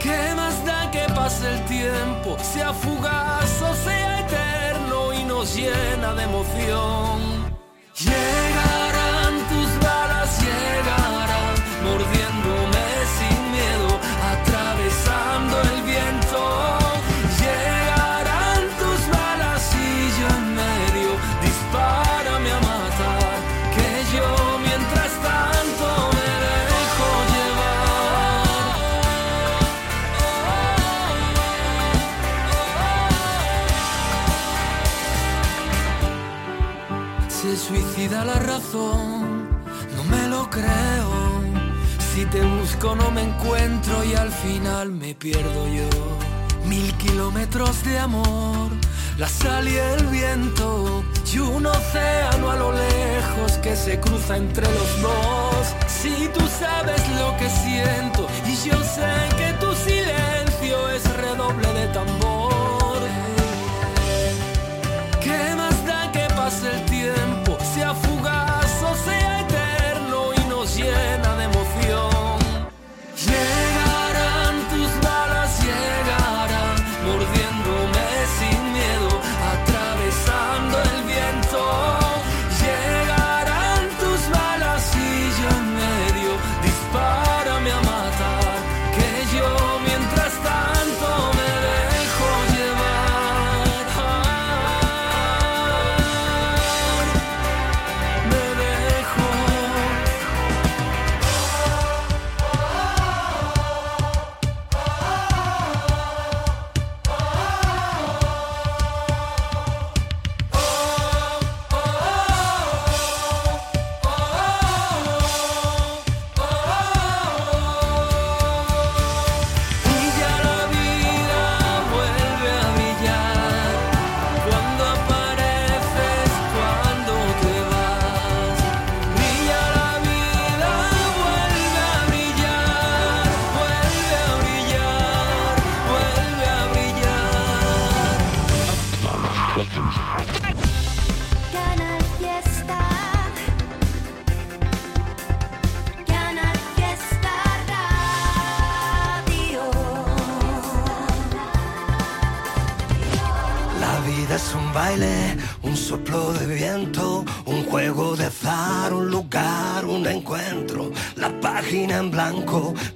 ¿Qué 0.00 0.34
más 0.34 0.64
da 0.64 0.90
que 0.90 1.06
pase 1.14 1.46
el 1.54 1.64
tiempo, 1.66 2.36
sea 2.42 2.72
fugaz 2.72 3.62
o 3.62 3.74
sea 3.84 4.26
eterno 4.26 5.12
y 5.12 5.22
nos 5.22 5.54
llena 5.54 6.14
de 6.14 6.24
emoción? 6.24 7.20
Llegarán 7.94 8.85
mordiéndome 11.86 12.86
sin 13.16 13.40
miedo, 13.56 13.90
atravesando 14.32 15.54
el 15.72 15.78
viento. 15.92 16.40
Llegarán 17.40 18.62
tus 18.80 19.00
balas 19.16 19.62
y 19.74 19.90
yo 20.18 20.26
en 20.38 20.46
medio, 20.62 21.10
dispárame 21.46 22.50
a 22.58 22.60
matar, 22.72 23.36
que 23.74 23.90
yo 24.14 24.28
mientras 24.66 25.12
tanto 25.28 25.86
me 26.16 26.30
dejo 26.46 27.08
llevar. 27.32 28.46
Se 37.28 37.50
suicida 37.56 38.18
la 38.24 38.38
razón 38.50 39.25
te 42.30 42.42
busco 42.42 42.94
no 42.94 43.10
me 43.10 43.22
encuentro 43.22 44.04
y 44.04 44.14
al 44.14 44.30
final 44.30 44.90
me 44.90 45.14
pierdo 45.14 45.68
yo. 45.68 45.88
Mil 46.66 46.92
kilómetros 46.94 47.84
de 47.84 47.98
amor, 47.98 48.70
la 49.18 49.28
sal 49.28 49.68
y 49.68 49.76
el 49.76 50.06
viento 50.06 51.04
y 51.32 51.38
un 51.38 51.66
océano 51.66 52.50
a 52.50 52.56
lo 52.56 52.72
lejos 52.72 53.52
que 53.62 53.76
se 53.76 54.00
cruza 54.00 54.38
entre 54.38 54.66
los 54.66 55.02
dos. 55.02 55.66
Si 55.86 56.28
tú 56.28 56.40
sabes 56.58 57.02
lo 57.20 57.36
que 57.36 57.48
siento 57.50 58.26
y 58.46 58.68
yo 58.68 58.78
sé 58.82 59.12
que 59.36 59.52
tu 59.60 59.74
silencio 59.74 60.88
es 60.88 61.04
redoble 61.16 61.68
de 61.74 61.88
tambor. 61.88 63.00
¿Qué 65.22 65.54
más 65.56 65.86
da 65.86 66.10
que 66.10 66.26
pase 66.34 66.74
el 66.74 66.84
tiempo? 66.86 67.35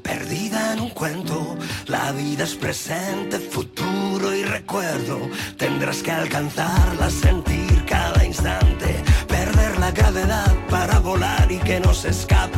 perdida 0.02 0.72
en 0.72 0.80
un 0.80 0.90
cuento. 0.90 1.56
La 1.86 2.12
vida 2.12 2.44
es 2.44 2.54
presente, 2.54 3.38
futuro 3.38 4.34
y 4.34 4.42
recuerdo. 4.44 5.18
Tendrás 5.56 6.02
que 6.02 6.10
alcanzarla, 6.10 7.10
sentir 7.10 7.84
cada 7.86 8.24
instante, 8.24 9.02
perder 9.28 9.78
la 9.78 9.90
gravedad 9.90 10.54
para 10.68 10.98
volar 10.98 11.50
y 11.50 11.58
que 11.58 11.80
no 11.80 11.94
se 11.94 12.10
escape 12.10 12.49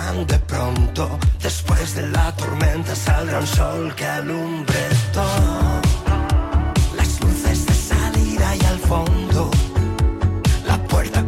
de 0.00 0.38
pronto. 0.40 1.18
Después 1.42 1.94
de 1.94 2.06
la 2.08 2.34
tormenta 2.34 2.94
saldrá 2.94 3.38
un 3.38 3.46
sol 3.46 3.94
que 3.94 4.06
alumbre 4.06 4.88
todo. 5.12 5.80
Las 6.96 7.20
luces 7.20 7.66
de 7.66 7.74
salida 7.74 8.56
y 8.56 8.64
al 8.64 8.78
fondo. 8.78 9.50
La 10.66 10.78
puerta 10.84 11.22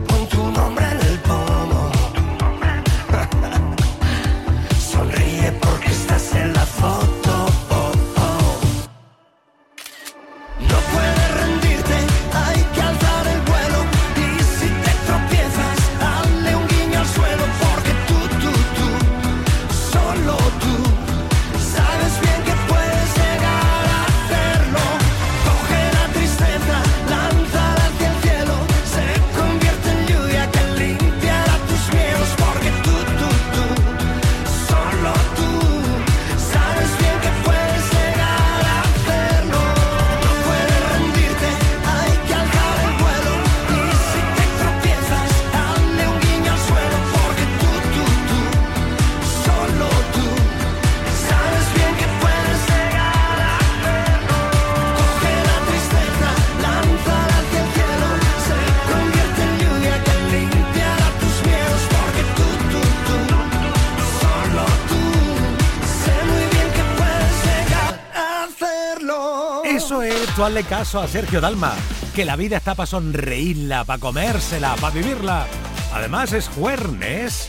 eso, 70.43 70.47
hazle 70.49 70.65
caso 70.65 71.01
a 71.01 71.07
Sergio 71.07 71.41
Dalma, 71.41 71.73
que 72.17 72.25
la 72.25 72.35
vida 72.35 72.57
está 72.57 72.75
para 72.75 72.89
sonreírla, 72.89 73.85
para 73.85 74.01
comérsela, 74.01 74.75
para 74.75 74.93
vivirla. 74.93 75.47
Además 75.95 76.33
es 76.33 76.49
jueves, 76.49 77.49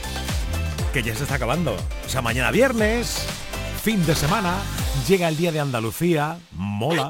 que 0.93 1.01
ya 1.01 1.15
se 1.15 1.23
está 1.23 1.35
acabando. 1.35 1.75
O 2.05 2.09
sea, 2.09 2.21
mañana 2.21 2.51
viernes, 2.51 3.25
fin 3.81 4.05
de 4.05 4.13
semana, 4.13 4.57
llega 5.07 5.27
el 5.27 5.37
día 5.37 5.51
de 5.51 5.59
Andalucía, 5.59 6.37
mola. 6.51 7.09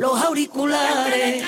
los 0.00 0.18
auriculares. 0.22 1.44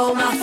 Oh 0.00 0.14
my 0.14 0.37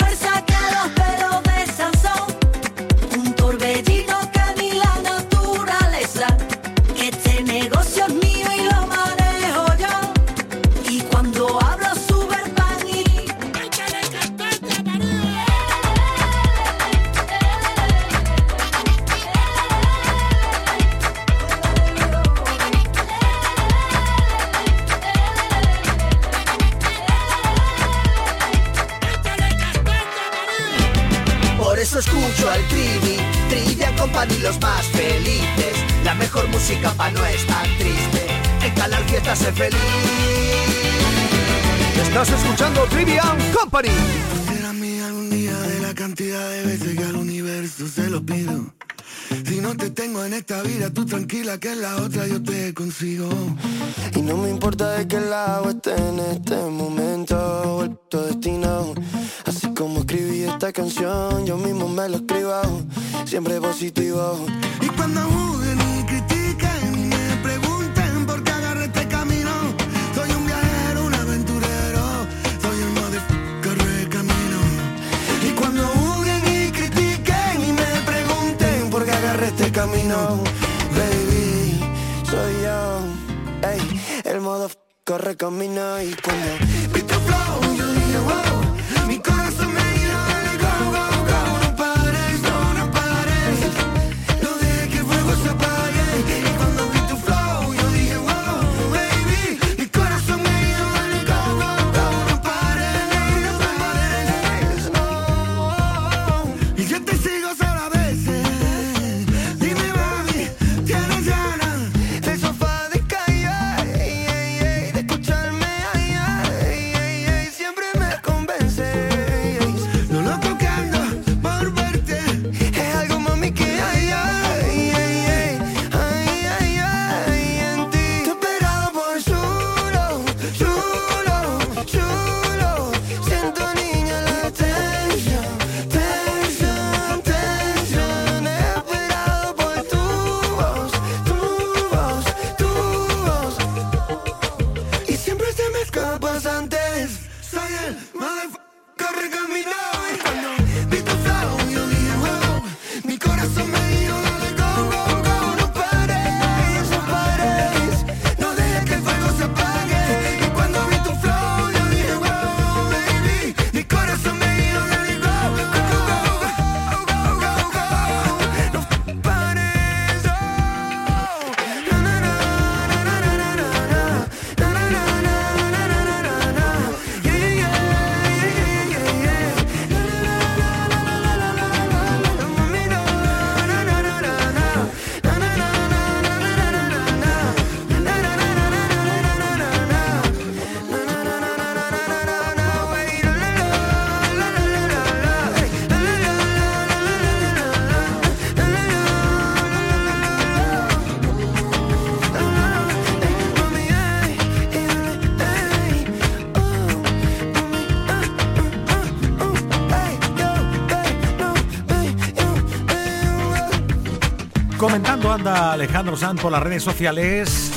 Comentando 214.86 215.32
anda 215.32 215.74
Alejandro 215.74 216.16
Sanz 216.16 216.40
por 216.40 216.52
las 216.52 216.62
redes 216.62 216.84
sociales 216.84 217.72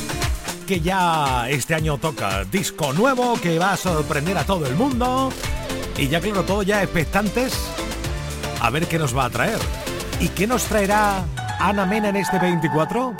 que 0.66 0.82
ya 0.82 1.48
este 1.48 1.74
año 1.74 1.96
toca 1.96 2.44
disco 2.44 2.92
nuevo 2.92 3.40
que 3.40 3.58
va 3.58 3.72
a 3.72 3.76
sorprender 3.78 4.36
a 4.36 4.44
todo 4.44 4.66
el 4.66 4.74
mundo 4.74 5.32
y 5.96 6.08
ya 6.08 6.20
claro, 6.20 6.42
todo 6.42 6.62
ya 6.62 6.82
expectantes 6.82 7.58
a 8.60 8.68
ver 8.68 8.86
qué 8.86 8.98
nos 8.98 9.16
va 9.16 9.24
a 9.24 9.30
traer. 9.30 9.58
¿Y 10.20 10.28
qué 10.28 10.46
nos 10.46 10.64
traerá 10.64 11.24
Ana 11.58 11.86
Mena 11.86 12.10
en 12.10 12.16
este 12.16 12.38
24? 12.38 13.16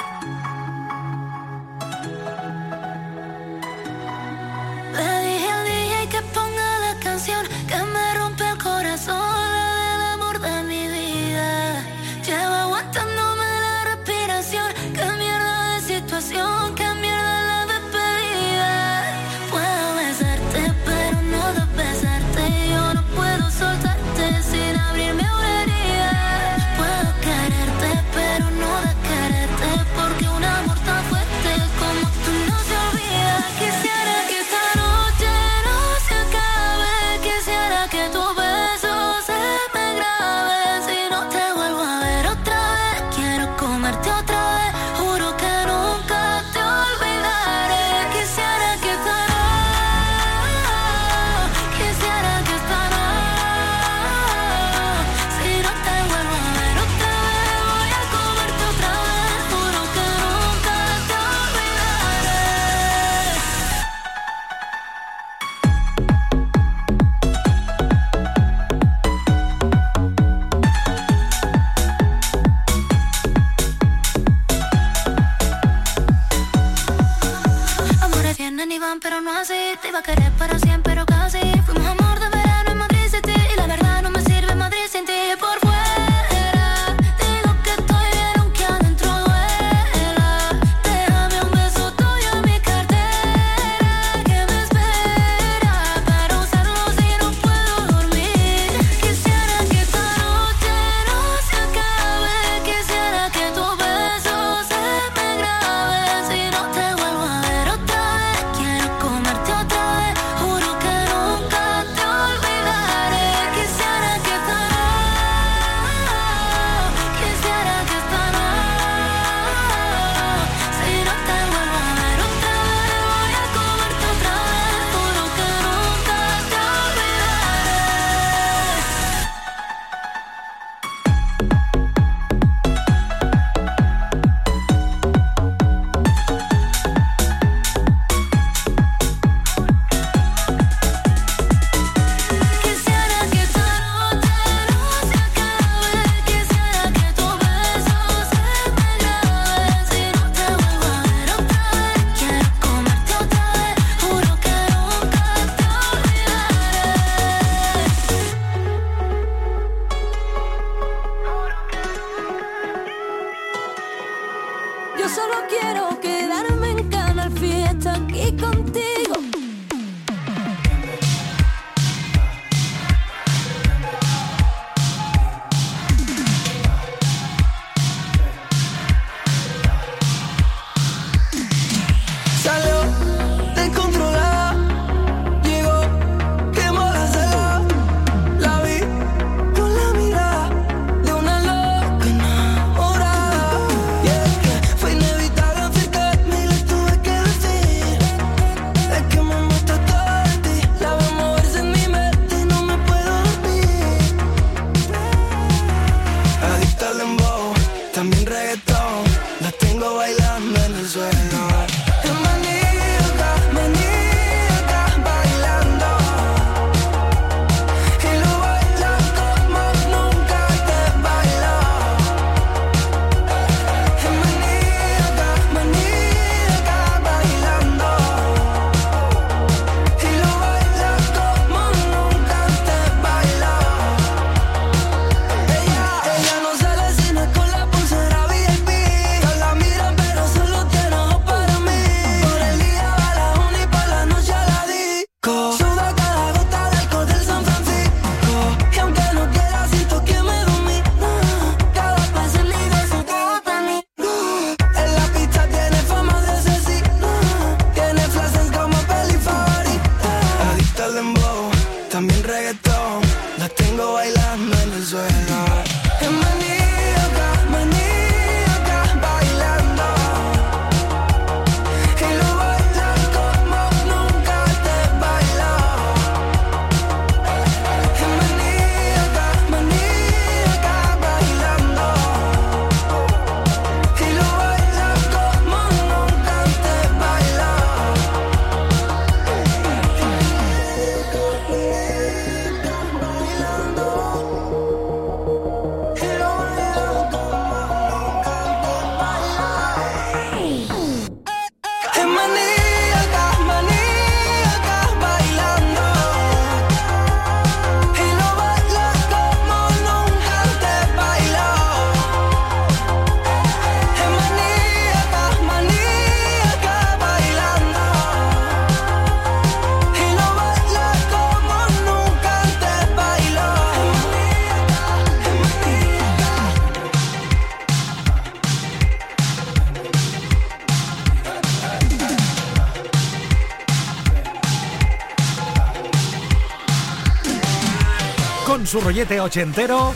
Su 338.79 338.85
rollete 338.85 339.21
ochentero, 339.21 339.93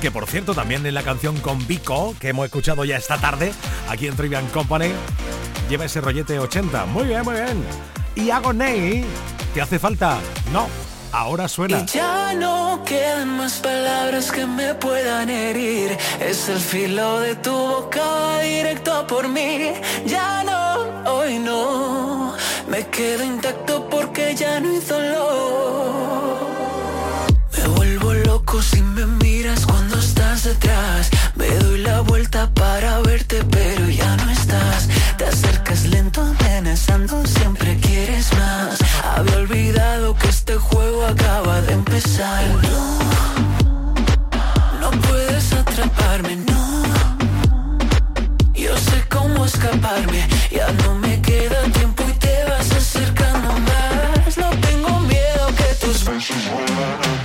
que 0.00 0.10
por 0.10 0.26
cierto 0.26 0.54
también 0.54 0.86
en 0.86 0.94
la 0.94 1.02
canción 1.02 1.38
con 1.40 1.66
Vico, 1.66 2.14
que 2.18 2.28
hemos 2.28 2.46
escuchado 2.46 2.84
ya 2.84 2.96
esta 2.96 3.18
tarde, 3.18 3.52
aquí 3.88 4.06
en 4.06 4.16
Trivian 4.16 4.46
Company, 4.48 4.92
lleva 5.68 5.84
ese 5.84 6.00
rollete 6.00 6.38
80. 6.38 6.86
Muy 6.86 7.04
bien, 7.04 7.22
muy 7.24 7.34
bien. 7.34 7.64
Y 8.14 8.30
hago 8.30 8.52
Ney, 8.52 9.04
¿te 9.52 9.60
hace 9.60 9.78
falta? 9.78 10.18
No, 10.52 10.66
ahora 11.10 11.48
suena. 11.48 11.80
Y 11.80 11.86
ya 11.86 12.32
no 12.34 12.82
quedan 12.84 13.36
más 13.36 13.54
palabras 13.54 14.30
que 14.30 14.46
me 14.46 14.74
puedan 14.74 15.28
herir. 15.28 15.96
Es 16.20 16.48
el 16.48 16.60
filo 16.60 17.20
de 17.20 17.34
tu 17.36 17.52
boca 17.52 18.40
directo 18.40 19.06
por 19.06 19.28
mí. 19.28 19.72
Ya 20.06 20.42
no, 20.44 21.12
hoy 21.12 21.38
no. 21.38 22.34
Me 22.68 22.86
quedo 22.86 23.24
intacto 23.24 23.88
porque 23.90 24.34
ya 24.34 24.60
no 24.60 24.70
hay 24.70 24.80
dolor. 24.80 26.41
Me 27.62 27.68
vuelvo 27.68 28.12
loco 28.12 28.60
si 28.60 28.82
me 28.82 29.06
miras 29.06 29.64
cuando 29.66 29.96
estás 29.96 30.42
detrás. 30.42 31.08
Me 31.36 31.46
doy 31.46 31.82
la 31.82 32.00
vuelta 32.00 32.50
para 32.54 32.98
verte, 33.02 33.44
pero 33.44 33.88
ya 33.88 34.16
no 34.16 34.32
estás. 34.32 34.88
Te 35.16 35.26
acercas 35.26 35.84
lento, 35.84 36.22
amenazando, 36.22 37.24
siempre 37.24 37.76
quieres 37.76 38.32
más. 38.32 38.78
Había 39.14 39.36
olvidado 39.36 40.16
que 40.16 40.26
este 40.26 40.56
juego 40.56 41.06
acaba 41.06 41.60
de 41.60 41.74
empezar. 41.74 42.48
No, 42.62 42.98
no 44.80 44.90
puedes 45.02 45.52
atraparme, 45.52 46.36
no. 46.36 46.82
Yo 48.54 48.76
sé 48.76 49.04
cómo 49.08 49.44
escaparme, 49.44 50.26
ya 50.50 50.66
no 50.82 50.96
me 50.96 51.22
queda 51.22 51.62
tiempo 51.74 52.02
y 52.08 52.12
te 52.14 52.44
vas 52.48 52.72
acercando 52.72 53.52
más. 53.52 54.36
No 54.36 54.50
tengo 54.60 54.98
miedo 55.00 55.46
que 55.56 55.86
tus 55.86 56.04
besos 56.04 56.50
vuelvan 56.50 57.21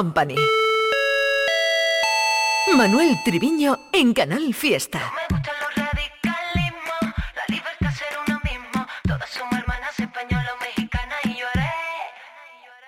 Company. 0.00 0.34
Manuel 2.74 3.18
Triviño 3.22 3.78
en 3.92 4.14
Canal 4.14 4.54
Fiesta. 4.54 4.98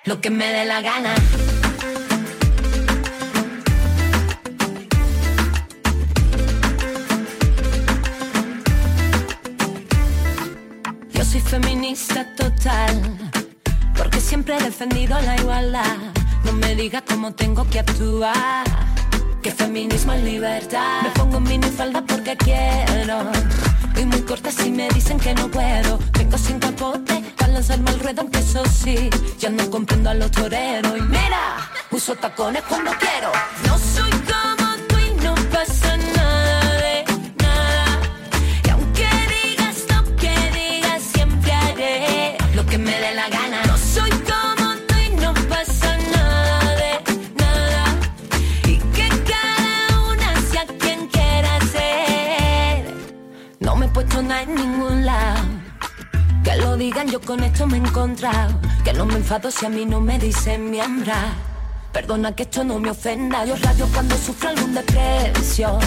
Lo 0.06 0.22
que 0.22 0.30
me 0.30 0.46
dé 0.54 0.64
la 0.64 0.80
gana. 0.80 1.14
Yo 11.10 11.24
soy 11.26 11.40
feminista 11.42 12.34
total, 12.36 13.30
porque 13.98 14.18
siempre 14.18 14.56
he 14.56 14.62
defendido 14.62 15.20
la 15.20 15.36
igualdad. 15.36 16.21
Me 16.62 16.74
digas 16.76 17.02
cómo 17.06 17.32
tengo 17.34 17.68
que 17.68 17.80
actuar, 17.80 18.64
que 19.42 19.50
feminismo 19.50 20.12
es 20.14 20.22
libertad. 20.22 21.02
Me 21.02 21.10
pongo 21.10 21.38
minifalda 21.38 22.02
porque 22.06 22.36
quiero, 22.36 23.30
y 23.96 24.04
muy 24.06 24.22
corta 24.22 24.50
si 24.50 24.70
me 24.70 24.88
dicen 24.88 25.18
que 25.20 25.34
no 25.34 25.48
puedo. 25.48 25.98
Tengo 26.12 26.38
sin 26.38 26.58
capote 26.58 27.22
para 27.36 27.52
lanzarme 27.52 27.90
al 27.90 28.00
ruedo, 28.00 28.22
aunque 28.22 28.38
eso 28.38 28.62
sí, 28.64 29.10
ya 29.38 29.50
no 29.50 29.70
comprendo 29.70 30.10
a 30.10 30.14
los 30.14 30.30
toreros. 30.30 30.96
Y 30.96 31.02
mira, 31.02 31.70
uso 31.90 32.14
tacones 32.14 32.62
cuando 32.62 32.92
quiero. 32.92 33.30
No 33.66 33.76
soy 33.78 34.10
como 34.10 34.68
tú 34.88 34.96
y 34.98 35.14
no 35.22 35.34
pasa 35.52 35.96
nada 35.96 36.76
de 36.80 37.04
nada. 37.42 38.00
Y 38.64 38.68
aunque 38.70 39.08
digas 39.34 39.76
lo 39.90 40.16
que 40.16 40.34
digas, 40.54 41.02
siempre 41.02 41.52
haré 41.52 42.36
lo 42.54 42.64
que 42.64 42.78
me 42.78 42.92
dé 42.92 43.14
la 43.14 43.28
gana. 43.28 43.41
Que 56.44 56.56
lo 56.56 56.76
digan, 56.76 57.08
yo 57.08 57.20
con 57.20 57.42
esto 57.42 57.66
me 57.66 57.76
he 57.76 57.80
encontrado. 57.80 58.58
Que 58.84 58.92
no 58.92 59.06
me 59.06 59.14
enfado 59.14 59.50
si 59.50 59.64
a 59.66 59.68
mí 59.68 59.84
no 59.84 60.00
me 60.00 60.18
dicen 60.18 60.70
mi 60.70 60.80
hembra. 60.80 61.34
Perdona 61.92 62.34
que 62.34 62.44
esto 62.44 62.64
no 62.64 62.78
me 62.78 62.90
ofenda. 62.90 63.44
Yo 63.44 63.54
radio 63.56 63.86
cuando 63.92 64.16
sufro 64.16 64.48
algún 64.48 64.74
desprecio. 64.74 65.78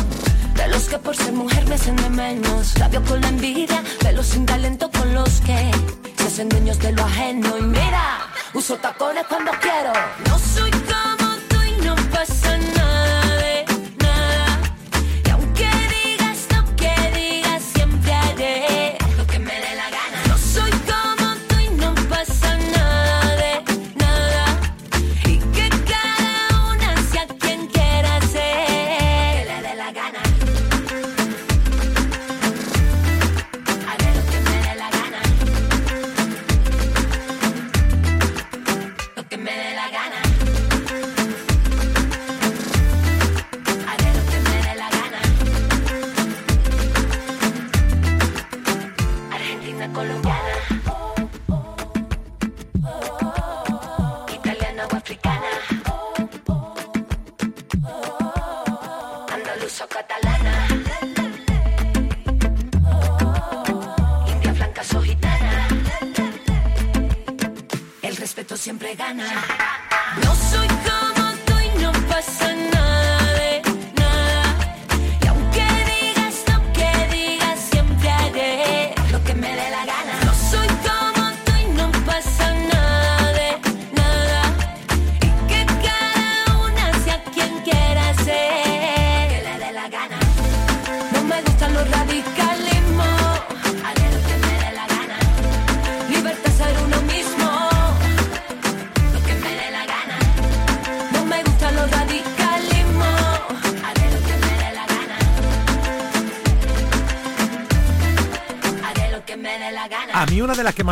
De 0.56 0.68
los 0.70 0.88
que 0.88 0.98
por 0.98 1.16
ser 1.16 1.34
mujer 1.34 1.68
me 1.68 1.76
hacen 1.76 1.96
menos. 2.16 2.74
Rabio 2.76 3.04
con 3.04 3.20
la 3.22 3.28
envidia, 3.28 3.84
de 4.02 4.14
los 4.14 4.28
sin 4.28 4.46
talento 4.46 4.90
con 4.92 5.14
los 5.14 5.42
que 5.42 5.72
se 6.18 6.28
hacen 6.28 6.48
dueños 6.48 6.80
de 6.80 6.94
lo 6.94 7.04
ajeno. 7.04 7.58
Y 7.58 7.62
mira, 7.64 8.20
uso 8.54 8.78
tacones 8.78 9.26
cuando 9.28 9.52
quiero. 9.62 9.92
No 10.30 10.40
soy 10.40 10.72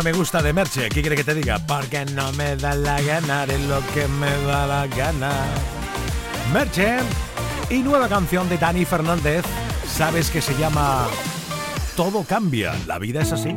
me 0.01 0.11
gusta 0.11 0.41
de 0.41 0.53
Merche. 0.53 0.89
¿Qué 0.89 1.01
quiere 1.01 1.15
que 1.15 1.23
te 1.23 1.35
diga? 1.35 1.59
Porque 1.59 2.05
no 2.05 2.31
me 2.33 2.55
da 2.55 2.73
la 2.73 2.99
gana 3.01 3.45
de 3.45 3.59
lo 3.67 3.79
que 3.93 4.07
me 4.07 4.31
da 4.47 4.65
la 4.65 4.87
gana. 4.87 5.31
Merche 6.51 6.97
y 7.69 7.79
nueva 7.79 8.07
canción 8.07 8.49
de 8.49 8.57
Dani 8.57 8.85
Fernández. 8.85 9.45
Sabes 9.87 10.31
que 10.31 10.41
se 10.41 10.55
llama 10.57 11.07
Todo 11.95 12.23
cambia, 12.23 12.73
la 12.87 12.97
vida 12.97 13.21
es 13.21 13.31
así. 13.33 13.55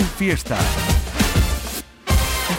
Fiesta. 0.00 0.56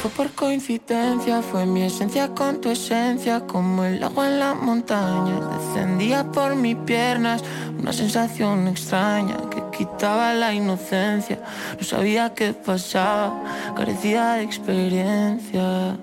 Fue 0.02 0.12
por 0.12 0.32
coincidencia, 0.32 1.42
fue 1.42 1.66
mi 1.66 1.82
esencia 1.82 2.30
con 2.30 2.62
tu 2.62 2.70
esencia, 2.70 3.42
como 3.42 3.84
el 3.84 4.02
agua 4.04 4.28
en 4.28 4.40
la 4.40 4.54
montaña. 4.54 5.40
Descendía 5.58 6.32
por 6.32 6.56
mis 6.56 6.76
piernas 6.76 7.44
una 7.80 7.92
sensación 7.92 8.68
extraña 8.68 9.38
que 9.50 9.64
quitaba 9.76 10.34
la 10.34 10.54
inocencia. 10.54 11.42
No 11.78 11.84
sabía 11.84 12.34
qué 12.34 12.54
pasaba, 12.54 13.44
carecía 13.76 14.34
de 14.34 14.44
experiencia. 14.44 15.98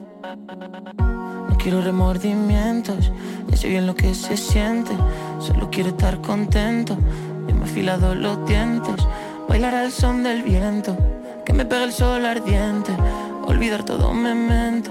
No 1.49 1.57
quiero 1.59 1.81
remordimientos, 1.81 3.13
ya 3.49 3.57
sé 3.57 3.69
bien 3.69 3.87
lo 3.87 3.95
que 3.95 4.15
se 4.15 4.37
siente. 4.37 4.93
Solo 5.39 5.71
quiero 5.71 5.91
estar 5.91 6.21
contento, 6.21 6.97
yo 7.49 7.55
me 7.55 7.63
he 7.63 7.71
afilado 7.71 8.15
los 8.15 8.45
dientes, 8.47 8.97
bailar 9.49 9.75
al 9.75 9.93
son 9.93 10.25
del 10.25 10.43
viento 10.43 11.14
me 11.55 11.65
pegue 11.65 11.85
el 11.85 11.93
sol 11.93 12.25
ardiente, 12.25 12.93
olvidar 13.47 13.85
todo 13.85 14.13
memento 14.13 14.91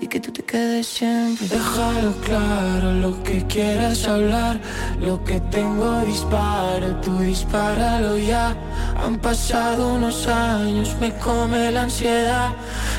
y 0.00 0.06
que 0.08 0.18
tú 0.18 0.32
te 0.32 0.42
quedes 0.42 0.86
siempre. 0.86 1.46
Déjalo 1.46 2.12
claro 2.24 2.92
lo 2.94 3.22
que 3.22 3.46
quieras 3.46 4.06
hablar, 4.08 4.58
lo 4.98 5.22
que 5.24 5.38
tengo 5.40 6.00
dispara, 6.00 7.00
tú 7.02 7.18
dispáralo 7.18 8.18
ya. 8.18 8.56
Han 9.04 9.18
pasado 9.18 9.94
unos 9.94 10.26
años, 10.26 10.96
me 11.00 11.12
come 11.18 11.70
la 11.70 11.82
ansiedad 11.82 12.50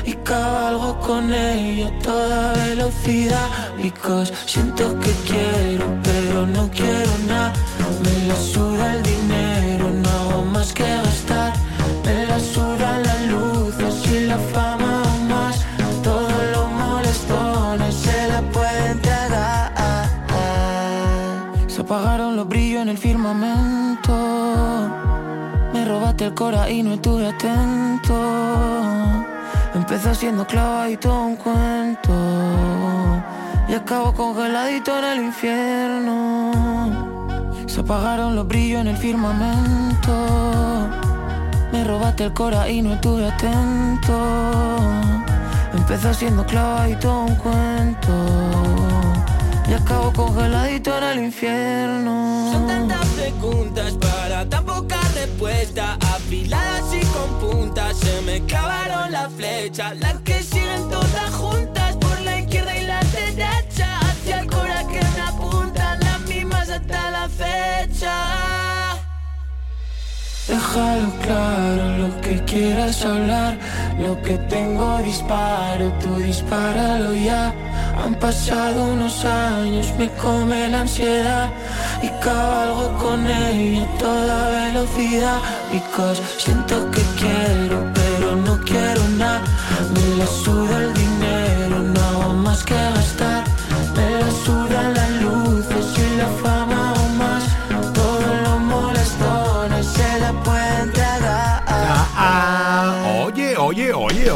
y 0.06 0.12
cabalgo 0.14 0.98
con 1.00 1.34
ella 1.34 1.88
a 1.88 1.98
toda 2.02 2.52
velocidad. 2.54 3.48
Because 3.82 4.32
siento 4.46 4.98
que 5.00 5.12
quiero, 5.26 5.84
pero 6.02 6.46
no 6.46 6.70
quiero 6.70 7.12
nada. 7.26 7.52
Me 8.02 8.26
la 8.28 8.36
suda 8.36 8.94
el 8.94 9.02
dinero, 9.02 9.90
no 9.90 10.08
hago 10.08 10.44
más 10.46 10.72
que 10.72 11.01
Robaste 26.22 26.26
el 26.26 26.34
cora 26.34 26.70
y 26.70 26.82
no 26.84 26.94
estuve 26.94 27.26
atento. 27.26 28.14
Empezó 29.74 30.14
siendo 30.14 30.46
clavadito 30.46 31.12
un 31.12 31.34
cuento. 31.34 32.12
Y 33.68 33.74
acabo 33.74 34.12
congeladito 34.12 34.96
en 34.98 35.04
el 35.04 35.24
infierno. 35.24 36.52
Se 37.66 37.80
apagaron 37.80 38.36
los 38.36 38.46
brillos 38.46 38.82
en 38.82 38.88
el 38.88 38.96
firmamento. 38.96 40.12
Me 41.72 41.82
robaste 41.82 42.26
el 42.26 42.32
cora 42.32 42.68
y 42.68 42.82
no 42.82 42.92
estuve 42.92 43.26
atento. 43.26 44.78
Empezó 45.74 46.14
siendo 46.14 46.46
clavadito 46.46 47.24
un 47.24 47.34
cuento. 47.34 48.12
Y 49.68 49.74
acabo 49.74 50.12
congeladito 50.12 50.96
en 50.98 51.04
el 51.04 51.18
infierno. 51.24 52.50
Son 52.52 52.66
tantas 52.68 53.08
preguntas 53.08 53.92
para 53.94 54.48
tan 54.48 54.64
poca 54.64 55.01
respuesta 55.32 55.94
Afiladas 56.14 56.94
y 56.94 57.00
con 57.06 57.38
puntas 57.40 57.96
Se 57.96 58.20
me 58.22 58.44
clavaron 58.46 59.12
las 59.12 59.32
flechas 59.32 59.98
Las 59.98 60.20
que 60.20 60.42
siguen 60.42 60.88
todas 60.90 61.30
juntas 61.34 61.96
Por 61.96 62.20
la 62.20 62.40
izquierda 62.40 62.76
y 62.76 62.86
la 62.86 63.00
derecha 63.04 63.98
Hacia 64.00 64.40
el 64.40 64.46
cora 64.46 64.86
que 64.86 65.00
me 65.00 65.20
apuntan 65.20 66.00
Las 66.00 66.20
mismas 66.20 66.68
hasta 66.68 67.10
la 67.10 67.28
fecha 67.28 68.91
Déjalo 70.48 71.08
claro, 71.22 71.98
lo 71.98 72.20
que 72.20 72.42
quieras 72.44 73.04
hablar, 73.04 73.56
lo 73.96 74.20
que 74.22 74.36
tengo 74.48 74.98
disparo, 74.98 75.92
tú 76.00 76.16
dispáralo 76.16 77.14
ya. 77.14 77.54
Han 78.04 78.16
pasado 78.16 78.84
unos 78.86 79.24
años, 79.24 79.92
me 79.98 80.08
come 80.10 80.66
la 80.68 80.80
ansiedad 80.80 81.48
y 82.02 82.08
cabalgo 82.24 82.92
con 82.98 83.24
ella 83.24 83.84
a 83.84 83.98
toda 83.98 84.48
velocidad. 84.50 85.38
Because 85.72 86.20
siento 86.38 86.90
que 86.90 87.02
quiero, 87.20 87.92
pero 87.94 88.34
no 88.34 88.58
quiero 88.64 89.06
nada. 89.10 89.44
Me 89.94 90.16
la 90.16 90.26
suda 90.26 90.76
el 90.82 90.92
dinero, 90.92 91.78
no 91.78 92.00
hago 92.00 92.32
más 92.34 92.64
que 92.64 92.74
gastar. 92.74 93.41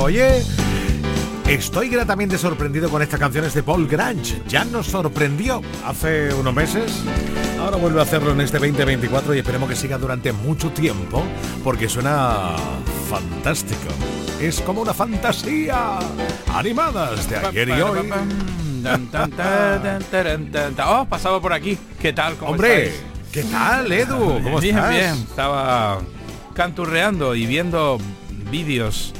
Oye. 0.07 0.42
Estoy 1.48 1.88
gratamente 1.88 2.38
sorprendido 2.38 2.88
con 2.88 3.02
estas 3.02 3.18
canciones 3.18 3.54
de 3.54 3.62
Paul 3.62 3.88
Grange. 3.88 4.40
Ya 4.48 4.64
nos 4.64 4.86
sorprendió 4.86 5.62
hace 5.84 6.32
unos 6.34 6.54
meses. 6.54 7.02
Ahora 7.61 7.76
vuelve 7.76 8.00
a 8.00 8.02
hacerlo 8.02 8.32
en 8.32 8.40
este 8.40 8.59
2024 8.59 9.34
y 9.34 9.38
esperemos 9.38 9.68
que 9.68 9.74
siga 9.76 9.98
durante 9.98 10.32
mucho 10.32 10.70
tiempo 10.70 11.24
porque 11.64 11.88
suena 11.88 12.54
fantástico. 13.11 13.88
Es 14.40 14.61
como 14.61 14.82
una 14.82 14.94
fantasía. 14.94 15.98
Animadas 16.54 17.28
de 17.28 17.36
ayer 17.36 17.68
y 17.68 17.72
hoy. 17.72 18.11
Oh, 20.86 21.07
pasaba 21.09 21.40
por 21.40 21.52
aquí. 21.52 21.76
¿Qué 22.00 22.12
tal? 22.12 22.36
¿Cómo 22.36 22.52
Hombre, 22.52 22.88
estáis? 22.88 23.02
¿qué 23.32 23.42
tal, 23.42 23.90
Edu? 23.90 24.40
¿Cómo 24.42 24.61
bien, 24.61 24.76
estás? 24.76 24.90
bien. 24.90 25.14
Estaba 25.14 25.98
canturreando 26.54 27.34
y 27.34 27.46
viendo 27.46 27.98
vídeos 28.50 29.12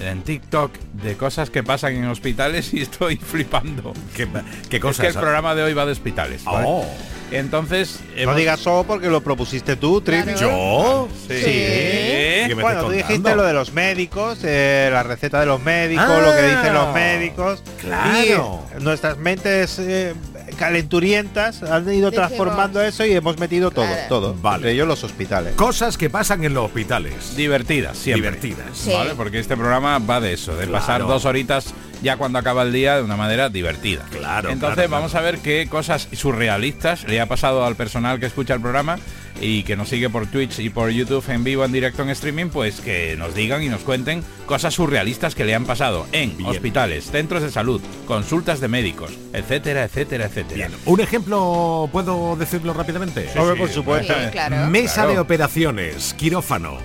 en 0.00 0.22
TikTok 0.22 0.72
de 1.02 1.16
cosas 1.16 1.50
que 1.50 1.62
pasan 1.62 1.94
en 1.94 2.06
hospitales 2.06 2.72
y 2.74 2.82
estoy 2.82 3.16
flipando. 3.22 3.92
¿Qué, 4.16 4.28
qué 4.68 4.76
Es 4.76 4.82
cosas? 4.82 5.00
que 5.02 5.08
el 5.08 5.14
programa 5.18 5.54
de 5.54 5.62
hoy 5.62 5.74
va 5.74 5.86
de 5.86 5.92
hospitales. 5.92 6.44
¿vale? 6.44 6.64
Oh. 6.68 6.84
Entonces, 7.32 8.00
No 8.24 8.34
digas 8.34 8.58
solo 8.58 8.82
porque 8.84 9.08
lo 9.08 9.20
propusiste 9.20 9.76
tú, 9.76 10.00
Trivi. 10.00 10.34
¿Yo? 10.34 11.08
Sí. 11.28 11.36
Sí. 11.36 11.44
¿Qué 11.44 12.54
me 12.56 12.62
Bueno, 12.62 12.84
tú 12.86 12.90
dijiste 12.90 13.36
lo 13.36 13.44
de 13.44 13.52
los 13.52 13.72
médicos, 13.72 14.40
eh, 14.42 14.88
la 14.92 15.04
receta 15.04 15.38
de 15.38 15.46
los 15.46 15.62
médicos, 15.62 16.04
Ah. 16.08 16.20
lo 16.20 16.34
que 16.34 16.42
dicen 16.42 16.74
los 16.74 16.92
médicos. 16.92 17.62
Claro. 17.80 18.64
Y 18.76 18.82
nuestras 18.82 19.16
mentes 19.18 19.78
eh, 19.78 20.14
calenturientas 20.60 21.62
han 21.62 21.92
ido 21.92 22.12
transformando 22.12 22.82
eso 22.82 23.04
y 23.06 23.12
hemos 23.12 23.38
metido 23.38 23.70
todo, 23.70 23.86
claro. 23.86 24.02
todo. 24.08 24.34
Vale. 24.34 24.56
Entre 24.56 24.72
ellos 24.72 24.86
los 24.86 25.02
hospitales. 25.02 25.54
Cosas 25.54 25.96
que 25.96 26.10
pasan 26.10 26.44
en 26.44 26.52
los 26.54 26.66
hospitales. 26.66 27.34
divertidas, 27.34 27.96
siempre. 27.96 28.30
Divertidas. 28.30 28.66
Sí. 28.74 28.92
¿Vale? 28.92 29.14
Porque 29.16 29.38
este 29.38 29.56
programa 29.56 29.98
va 29.98 30.20
de 30.20 30.34
eso, 30.34 30.52
de 30.56 30.66
Claro. 30.66 30.72
pasar 30.72 31.00
dos 31.02 31.24
horitas 31.24 31.74
ya 32.02 32.16
cuando 32.16 32.38
acaba 32.38 32.62
el 32.62 32.72
día 32.72 32.96
de 32.96 33.02
una 33.02 33.16
manera 33.16 33.48
divertida. 33.48 34.04
Claro, 34.10 34.50
Entonces 34.50 34.76
claro, 34.76 34.90
vamos 34.90 35.14
a 35.14 35.20
ver 35.20 35.38
qué 35.38 35.66
cosas 35.70 36.08
surrealistas 36.12 37.04
le 37.04 37.20
ha 37.20 37.26
pasado 37.26 37.64
al 37.64 37.76
personal 37.76 38.18
que 38.20 38.26
escucha 38.26 38.54
el 38.54 38.60
programa 38.60 38.98
y 39.42 39.62
que 39.62 39.74
nos 39.76 39.88
sigue 39.88 40.10
por 40.10 40.26
Twitch 40.26 40.58
y 40.58 40.68
por 40.70 40.90
YouTube 40.90 41.24
en 41.30 41.44
vivo, 41.44 41.64
en 41.64 41.72
directo, 41.72 42.02
en 42.02 42.10
streaming, 42.10 42.46
pues 42.48 42.80
que 42.80 43.16
nos 43.16 43.34
digan 43.34 43.62
y 43.62 43.68
nos 43.68 43.80
cuenten 43.80 44.22
cosas 44.46 44.74
surrealistas 44.74 45.34
que 45.34 45.44
le 45.44 45.54
han 45.54 45.64
pasado 45.64 46.06
en 46.12 46.36
Bien. 46.36 46.48
hospitales, 46.50 47.10
centros 47.10 47.42
de 47.42 47.50
salud, 47.50 47.80
consultas 48.06 48.60
de 48.60 48.68
médicos, 48.68 49.12
etcétera, 49.32 49.84
etcétera, 49.84 50.26
etcétera. 50.26 50.68
Bien. 50.68 50.72
¿Un 50.84 51.00
ejemplo 51.00 51.88
puedo 51.92 52.36
decirlo 52.36 52.74
rápidamente? 52.74 53.22
Por 53.34 53.68
supuesto. 53.70 54.12
Sí, 54.12 54.30
claro. 54.30 54.66
Mesa 54.68 54.94
Claro. 54.94 55.12
de 55.12 55.18
operaciones, 55.20 56.14
quirófano, 56.14 56.78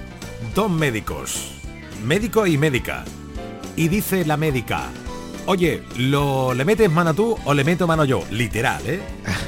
dos 0.53 0.69
médicos, 0.71 1.51
médico 2.05 2.47
y 2.47 2.57
médica. 2.57 3.03
Y 3.75 3.89
dice 3.89 4.23
la 4.23 4.37
médica, 4.37 4.83
oye, 5.45 5.81
¿lo, 5.97 6.53
¿le 6.53 6.65
metes 6.65 6.89
mano 6.91 7.13
tú 7.13 7.37
o 7.45 7.53
le 7.53 7.63
meto 7.63 7.87
mano 7.87 8.05
yo? 8.05 8.23
Literal, 8.31 8.81
¿eh? 8.85 8.99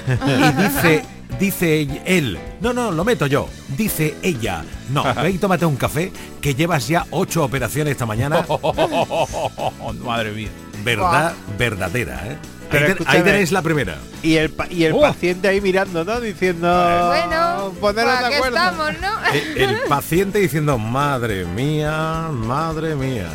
y 0.28 0.62
dice, 0.62 1.04
dice 1.40 2.02
él, 2.06 2.38
no, 2.62 2.74
no, 2.74 2.92
lo 2.92 3.04
meto 3.04 3.26
yo. 3.28 3.48
Dice 3.78 4.16
ella, 4.22 4.64
no, 4.90 5.04
ve 5.16 5.32
y 5.32 5.38
tómate 5.38 5.66
un 5.66 5.76
café, 5.76 6.12
que 6.42 6.56
llevas 6.56 6.88
ya 6.88 7.06
ocho 7.12 7.44
operaciones 7.44 7.92
esta 7.92 8.06
mañana. 8.06 8.46
Madre 10.04 10.32
mía. 10.32 10.50
Verdad, 10.84 11.34
verdadera, 11.58 12.22
¿eh? 12.28 12.38
Pero 12.70 12.96
ahí, 13.06 13.22
tenéis 13.24 13.52
la 13.54 13.62
primera. 13.62 13.98
Y 14.22 14.36
el, 14.36 14.50
pa- 14.50 14.68
y 14.70 14.84
el 14.84 14.92
Oh. 14.94 15.00
paciente 15.02 15.48
ahí 15.48 15.62
mirando, 15.62 16.04
¿no? 16.04 16.20
Diciendo... 16.20 16.68
Bueno, 17.08 17.72
poneros 17.80 18.20
de 18.20 18.26
acuerdo. 18.36 18.58
estamos, 18.58 18.90
¿no? 19.02 19.32
El, 19.34 19.58
el 19.70 19.80
paciente 19.88 20.40
diciendo, 20.40 20.78
madre 20.78 21.46
mía, 21.46 22.28
madre 22.32 22.96
mía. 22.96 23.30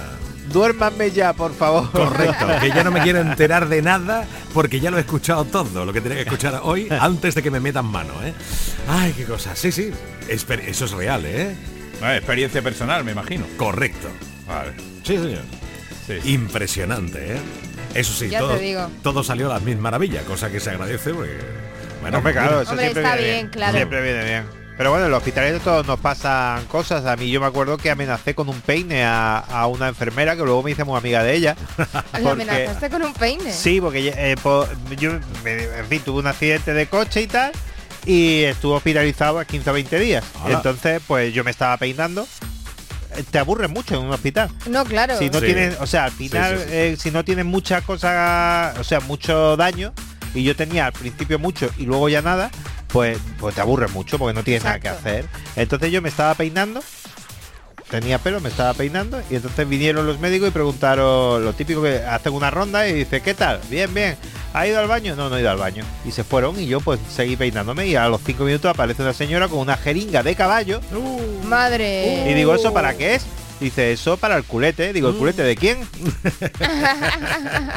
Duérmanme 0.50 1.10
ya, 1.10 1.32
por 1.32 1.54
favor. 1.54 1.90
Correcto, 1.92 2.46
que 2.60 2.68
ya 2.68 2.82
no 2.84 2.90
me 2.90 3.00
quiero 3.02 3.20
enterar 3.22 3.68
de 3.68 3.80
nada 3.82 4.26
porque 4.52 4.80
ya 4.80 4.90
lo 4.90 4.98
he 4.98 5.00
escuchado 5.00 5.44
todo, 5.44 5.84
lo 5.84 5.92
que 5.92 6.00
tenía 6.00 6.16
que 6.18 6.24
escuchar 6.24 6.60
hoy 6.62 6.88
antes 7.00 7.34
de 7.34 7.42
que 7.42 7.50
me 7.50 7.60
metan 7.60 7.86
mano, 7.86 8.12
¿eh? 8.24 8.32
Ay, 8.88 9.12
qué 9.16 9.24
cosa. 9.24 9.54
Sí, 9.56 9.70
sí, 9.72 9.90
esper- 10.28 10.62
eso 10.66 10.84
es 10.86 10.90
real, 10.92 11.24
¿eh? 11.24 11.54
Ah, 12.02 12.16
experiencia 12.16 12.60
personal, 12.62 13.04
me 13.04 13.12
imagino. 13.12 13.44
Correcto. 13.56 14.08
Vale. 14.46 14.72
Sí, 15.04 15.16
señor. 15.16 15.42
Sí, 16.06 16.14
sí. 16.20 16.32
Impresionante, 16.32 17.36
¿eh? 17.36 17.38
Eso 17.94 18.12
sí, 18.12 18.28
Ya 18.28 18.40
todo, 18.40 18.54
te 18.56 18.62
digo. 18.62 18.90
todo 19.02 19.22
salió 19.22 19.50
a 19.50 19.54
las 19.54 19.62
mil 19.62 19.78
maravillas, 19.78 20.24
cosa 20.24 20.50
que 20.50 20.58
se 20.60 20.70
agradece 20.70 21.14
porque... 21.14 21.38
Bueno, 22.00 22.20
claro, 22.20 22.40
mira, 22.50 22.62
eso 22.62 22.70
Hombre, 22.72 22.86
siempre 22.86 23.02
está 23.04 23.16
viene 23.16 23.32
bien, 23.34 23.48
claro. 23.48 23.76
Siempre 23.76 24.02
viene 24.02 24.24
bien. 24.24 24.61
Pero 24.76 24.90
bueno, 24.90 25.04
en 25.04 25.10
los 25.10 25.18
hospitales 25.18 25.52
de 25.52 25.60
todos 25.60 25.86
nos 25.86 26.00
pasan 26.00 26.64
cosas. 26.66 27.04
A 27.06 27.14
mí 27.16 27.30
yo 27.30 27.40
me 27.40 27.46
acuerdo 27.46 27.76
que 27.76 27.90
amenacé 27.90 28.34
con 28.34 28.48
un 28.48 28.60
peine 28.62 29.04
a, 29.04 29.38
a 29.38 29.66
una 29.66 29.88
enfermera 29.88 30.34
que 30.34 30.42
luego 30.42 30.62
me 30.62 30.70
hice 30.72 30.82
muy 30.84 30.96
amiga 30.96 31.22
de 31.22 31.34
ella. 31.36 31.56
¿La 31.78 32.02
porque- 32.12 32.28
amenazaste 32.30 32.90
con 32.90 33.02
un 33.02 33.12
peine? 33.12 33.52
Sí, 33.52 33.80
porque 33.80 34.12
eh, 34.16 34.36
po- 34.42 34.66
yo, 34.98 35.12
me- 35.44 35.64
en 35.64 35.86
fin, 35.88 36.00
tuve 36.04 36.20
un 36.20 36.26
accidente 36.26 36.72
de 36.72 36.86
coche 36.86 37.22
y 37.22 37.26
tal. 37.26 37.52
Y 38.06 38.42
estuve 38.42 38.74
hospitalizado 38.76 39.38
a 39.38 39.44
15 39.44 39.70
o 39.70 39.72
20 39.74 39.98
días. 40.00 40.24
Entonces, 40.48 41.00
pues 41.06 41.32
yo 41.32 41.44
me 41.44 41.52
estaba 41.52 41.76
peinando. 41.76 42.26
Te 43.30 43.38
aburres 43.38 43.70
mucho 43.70 43.94
en 43.94 44.00
un 44.06 44.10
hospital. 44.10 44.50
No, 44.68 44.84
claro. 44.84 45.16
Si 45.18 45.28
no 45.30 45.38
Sí. 45.38 45.46
tienes, 45.46 45.76
o 45.80 45.86
sea, 45.86 46.04
al 46.06 46.10
final, 46.12 46.56
Sí, 46.56 46.62
sí, 46.64 46.68
sí. 46.70 46.74
eh, 46.76 46.96
si 46.98 47.10
no 47.12 47.24
tienes 47.24 47.44
muchas 47.44 47.84
cosas, 47.84 48.76
o 48.78 48.82
sea, 48.84 49.00
mucho 49.00 49.56
daño, 49.56 49.92
y 50.34 50.42
yo 50.44 50.56
tenía 50.56 50.86
al 50.86 50.92
principio 50.94 51.38
mucho 51.38 51.70
y 51.76 51.84
luego 51.84 52.08
ya 52.08 52.22
nada, 52.22 52.50
pues, 52.92 53.18
pues 53.38 53.54
te 53.54 53.60
aburres 53.60 53.90
mucho 53.92 54.18
porque 54.18 54.34
no 54.34 54.44
tienes 54.44 54.64
nada 54.64 54.78
que 54.78 54.88
hacer. 54.88 55.26
Entonces 55.56 55.90
yo 55.90 56.02
me 56.02 56.08
estaba 56.08 56.34
peinando 56.34 56.80
tenía 57.92 58.18
pelo, 58.18 58.40
me 58.40 58.48
estaba 58.48 58.72
peinando 58.72 59.20
y 59.30 59.36
entonces 59.36 59.68
vinieron 59.68 60.06
los 60.06 60.18
médicos 60.18 60.48
y 60.48 60.50
preguntaron 60.50 61.44
lo 61.44 61.52
típico 61.52 61.82
que 61.82 61.98
hacen 61.98 62.32
una 62.32 62.50
ronda 62.50 62.88
y 62.88 62.94
dice, 62.94 63.20
¿qué 63.20 63.34
tal? 63.34 63.60
Bien, 63.68 63.92
bien. 63.92 64.16
¿Ha 64.54 64.66
ido 64.66 64.80
al 64.80 64.88
baño? 64.88 65.14
No, 65.14 65.28
no 65.28 65.36
he 65.36 65.40
ido 65.40 65.50
al 65.50 65.58
baño. 65.58 65.84
Y 66.06 66.10
se 66.10 66.24
fueron 66.24 66.58
y 66.58 66.66
yo 66.66 66.80
pues 66.80 66.98
seguí 67.14 67.36
peinándome 67.36 67.86
y 67.86 67.94
a 67.94 68.08
los 68.08 68.22
cinco 68.24 68.44
minutos 68.44 68.70
aparece 68.70 69.02
una 69.02 69.12
señora 69.12 69.46
con 69.48 69.58
una 69.58 69.76
jeringa 69.76 70.22
de 70.22 70.34
caballo 70.34 70.80
Madre. 71.44 72.30
y 72.30 72.34
digo, 72.34 72.54
¿eso 72.54 72.72
para 72.72 72.96
qué 72.96 73.16
es? 73.16 73.26
Dice, 73.62 73.92
eso 73.92 74.16
para 74.16 74.36
el 74.36 74.44
culete. 74.44 74.92
Digo, 74.92 75.08
¿el 75.08 75.14
culete 75.16 75.42
de 75.42 75.56
quién? 75.56 75.78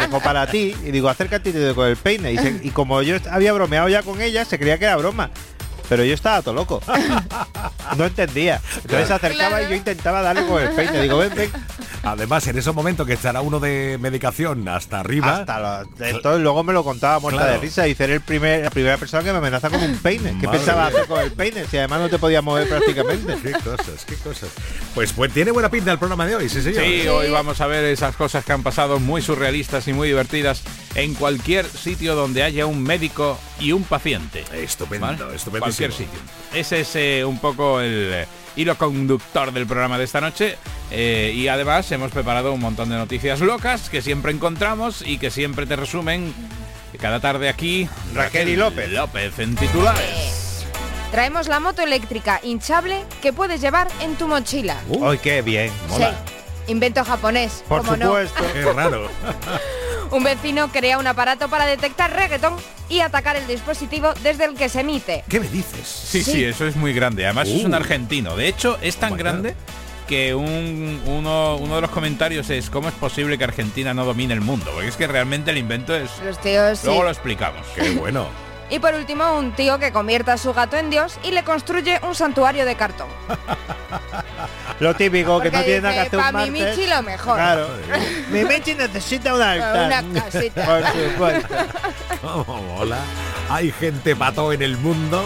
Dijo, 0.05 0.19
para 0.21 0.47
ti. 0.47 0.75
Y 0.83 0.91
digo, 0.91 1.09
acércate 1.09 1.49
y 1.49 1.53
te 1.53 1.59
doy 1.59 1.73
con 1.75 1.87
el 1.87 1.95
peine. 1.95 2.33
Y, 2.33 2.37
se- 2.37 2.59
y 2.63 2.69
como 2.71 3.01
yo 3.01 3.17
había 3.31 3.53
bromeado 3.53 3.87
ya 3.89 4.01
con 4.03 4.21
ella, 4.21 4.45
se 4.45 4.57
creía 4.59 4.77
que 4.77 4.85
era 4.85 4.95
broma. 4.97 5.29
Pero 5.89 6.03
yo 6.03 6.13
estaba 6.13 6.41
todo 6.41 6.53
loco. 6.55 6.81
No 7.97 8.05
entendía. 8.05 8.61
Entonces 8.77 9.07
se 9.07 9.13
acercaba 9.13 9.61
y 9.61 9.69
yo 9.69 9.75
intentaba 9.75 10.21
darle 10.21 10.45
con 10.47 10.61
el 10.61 10.69
peine. 10.69 11.01
Digo, 11.01 11.17
ven, 11.17 11.33
ven. 11.35 11.51
Además, 12.03 12.45
en 12.47 12.57
esos 12.57 12.75
momentos 12.75 13.07
que 13.07 13.13
estará 13.13 13.41
uno 13.41 13.59
de 13.59 13.97
medicación 13.99 14.67
hasta 14.67 14.99
arriba. 14.99 15.37
Hasta 15.37 15.59
lo- 15.59 16.05
entonces 16.05 16.41
luego 16.41 16.63
me 16.63 16.71
lo 16.73 16.83
contaba 16.83 17.19
muerta 17.19 17.39
Claro. 17.41 17.53
de 17.53 17.59
risa. 17.59 17.83
Dice, 17.83 18.03
eres 18.03 18.15
el 18.17 18.21
primer, 18.21 18.63
la 18.63 18.69
primera 18.69 18.97
persona 18.97 19.23
que 19.23 19.31
me 19.31 19.37
amenaza 19.39 19.69
con 19.69 19.81
un 19.81 19.97
peine. 19.97 20.35
¿Qué 20.39 20.45
Madre 20.47 20.59
pensaba 20.59 20.81
mía. 20.83 20.89
hacer 20.97 21.07
con 21.07 21.19
el 21.21 21.31
peine? 21.31 21.65
Si 21.65 21.77
además 21.77 22.01
no 22.01 22.09
te 22.09 22.19
podías 22.19 22.43
mover 22.43 22.67
prácticamente. 22.69 23.35
Qué 23.41 23.51
cosas, 23.53 24.05
qué 24.07 24.15
cosas. 24.17 24.49
Pues, 24.93 25.13
pues 25.13 25.31
tiene 25.33 25.51
buena 25.51 25.69
pinta 25.69 25.91
el 25.91 25.97
programa 25.99 26.25
de 26.27 26.35
hoy, 26.35 26.49
sí 26.49 26.61
señor. 26.61 26.83
Sí, 26.83 27.07
hoy 27.07 27.29
vamos 27.31 27.59
a 27.61 27.67
ver 27.67 27.83
esas 27.85 28.15
cosas 28.15 28.45
que 28.45 28.53
han 28.53 28.61
pasado 28.63 28.99
muy 28.99 29.21
surrealistas 29.21 29.87
y 29.87 29.93
muy 29.93 30.07
divertidas 30.07 30.61
en 30.95 31.13
cualquier 31.13 31.65
sitio 31.67 32.15
donde 32.15 32.41
haya 32.43 32.65
un 32.65 32.81
médico 32.81 33.37
y 33.59 33.71
un 33.73 33.83
paciente. 33.83 34.43
Estupendo, 34.53 35.05
¿Vale? 35.07 35.35
estupendísimo. 35.35 35.59
Cualquier 35.59 35.91
sitio. 35.91 36.19
Ese 36.53 36.79
es 36.81 36.95
eh, 36.95 37.25
un 37.25 37.37
poco 37.39 37.81
el 37.81 38.11
eh, 38.13 38.27
hilo 38.55 38.77
conductor 38.77 39.51
del 39.51 39.65
programa 39.67 39.97
de 39.97 40.05
esta 40.05 40.21
noche. 40.21 40.57
eh, 40.91 41.33
y 41.35 41.47
además 41.49 41.91
hemos 41.91 42.11
preparado 42.11 42.53
un 42.53 42.61
montón 42.61 42.89
de 42.89 42.95
noticias 42.95 43.41
locas 43.41 43.89
que 43.89 44.01
siempre 44.01 44.31
encontramos 44.31 45.01
y 45.05 45.17
que 45.17 45.29
siempre 45.31 45.65
te 45.65 45.75
resumen 45.75 46.33
cada 47.01 47.19
tarde 47.19 47.49
aquí 47.49 47.89
Raquel 48.13 48.47
y 48.47 48.55
López. 48.55 48.89
López 48.89 49.37
en 49.39 49.55
titulares. 49.55 50.65
Traemos 51.11 51.47
la 51.47 51.59
moto 51.59 51.81
eléctrica 51.81 52.39
hinchable 52.41 53.03
que 53.21 53.33
puedes 53.33 53.59
llevar 53.59 53.89
en 54.01 54.15
tu 54.15 54.27
mochila. 54.27 54.77
¡Ay, 55.03 55.17
qué 55.17 55.41
bien! 55.41 55.71
Sí. 55.95 56.03
Invento 56.67 57.03
japonés. 57.03 57.63
Por 57.67 57.81
¿cómo 57.81 57.95
no? 57.97 58.05
supuesto. 58.05 58.43
Qué 58.53 58.63
raro. 58.73 59.09
Un 60.11 60.23
vecino 60.23 60.69
crea 60.71 60.97
un 60.97 61.07
aparato 61.07 61.49
para 61.49 61.65
detectar 61.65 62.13
reggaetón 62.13 62.55
y 62.89 62.99
atacar 62.99 63.35
el 63.35 63.47
dispositivo 63.47 64.13
desde 64.23 64.45
el 64.45 64.55
que 64.55 64.69
se 64.69 64.81
emite. 64.81 65.23
¿Qué 65.29 65.39
me 65.39 65.47
dices? 65.47 65.87
Sí, 65.87 66.23
sí, 66.23 66.31
Sí. 66.31 66.43
eso 66.43 66.65
es 66.67 66.75
muy 66.75 66.93
grande. 66.93 67.25
Además 67.25 67.47
es 67.49 67.63
un 67.63 67.73
Uh. 67.73 67.77
argentino. 67.77 68.35
De 68.35 68.47
hecho, 68.47 68.77
es 68.81 68.97
tan 68.97 69.17
grande 69.17 69.55
que 70.07 70.35
un- 70.35 71.01
uno, 71.07 71.55
uno 71.57 71.75
de 71.75 71.81
los 71.81 71.89
comentarios 71.89 72.49
es 72.51 72.69
cómo 72.69 72.87
es 72.89 72.93
posible 72.93 73.37
que 73.39 73.43
Argentina 73.43 73.93
no 73.93 74.05
domine 74.05 74.33
el 74.35 74.41
mundo. 74.41 74.69
Porque 74.73 74.87
es 74.89 74.95
que 74.95 75.07
realmente 75.07 75.49
el 75.51 75.57
invento 75.57 75.95
es... 75.95 76.11
Los 76.23 76.39
tíos 76.39 76.79
sí. 76.79 76.85
Luego 76.85 77.03
lo 77.03 77.09
explicamos. 77.09 77.65
Qué 77.75 77.89
bueno. 77.91 78.27
Y 78.69 78.79
por 78.79 78.93
último, 78.95 79.37
un 79.37 79.53
tío 79.53 79.77
que 79.79 79.91
convierte 79.91 80.31
a 80.31 80.37
su 80.37 80.53
gato 80.53 80.75
en 80.75 80.89
Dios 80.89 81.19
y 81.23 81.31
le 81.31 81.43
construye 81.43 81.99
un 82.03 82.15
santuario 82.15 82.65
de 82.65 82.75
cartón. 82.75 83.07
Lo 84.79 84.93
típico, 84.93 85.39
que 85.39 85.49
Porque 85.51 85.57
no 85.57 85.63
tiene 85.63 85.81
nada 85.81 85.93
que 85.93 86.03
dice, 86.03 86.17
hacer 86.17 86.19
un 86.19 86.25
"Pa' 86.25 86.45
mi 86.45 86.51
martes". 86.59 86.77
Michi 86.77 86.89
lo 86.89 87.01
mejor. 87.03 87.35
Claro. 87.35 87.69
Mi 88.29 88.43
Michi 88.43 88.73
necesita 88.75 89.33
un 89.33 89.41
altar. 89.41 89.85
Una 90.03 90.21
casita. 90.21 90.65
Por 90.65 90.83
supuesto. 90.87 91.55
Oh, 92.23 92.75
hola. 92.79 92.97
Hay 93.49 93.71
gente 93.71 94.15
pato 94.17 94.51
en 94.51 94.61
el 94.61 94.75
mundo. 94.77 95.23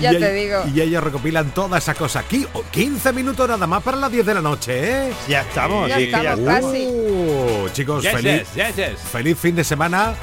Ya 0.00 0.12
y 0.12 0.18
te 0.18 0.32
digo. 0.32 0.62
Y 0.74 0.80
ellos 0.80 1.02
recopilan 1.04 1.50
toda 1.52 1.78
esa 1.78 1.94
cosa 1.94 2.20
aquí. 2.20 2.46
Oh, 2.54 2.62
15 2.70 3.12
minutos 3.12 3.48
nada 3.48 3.66
más 3.66 3.82
para 3.82 3.96
las 3.96 4.10
10 4.10 4.26
de 4.26 4.34
la 4.34 4.40
noche, 4.40 5.08
¿eh? 5.08 5.12
Ya 5.28 5.42
estamos, 5.42 5.88
Ya 5.88 5.96
sí, 5.96 6.10
ya 6.10 6.18
estamos 6.18 6.38
estamos. 6.40 6.72
casi. 6.72 6.86
Uh, 6.86 7.68
chicos, 7.72 8.02
Yes, 8.02 8.12
feliz, 8.12 8.48
yes, 8.54 8.76
yes, 8.76 8.98
feliz 9.10 9.38
fin 9.38 9.54
de 9.54 9.64
semana 9.64 10.14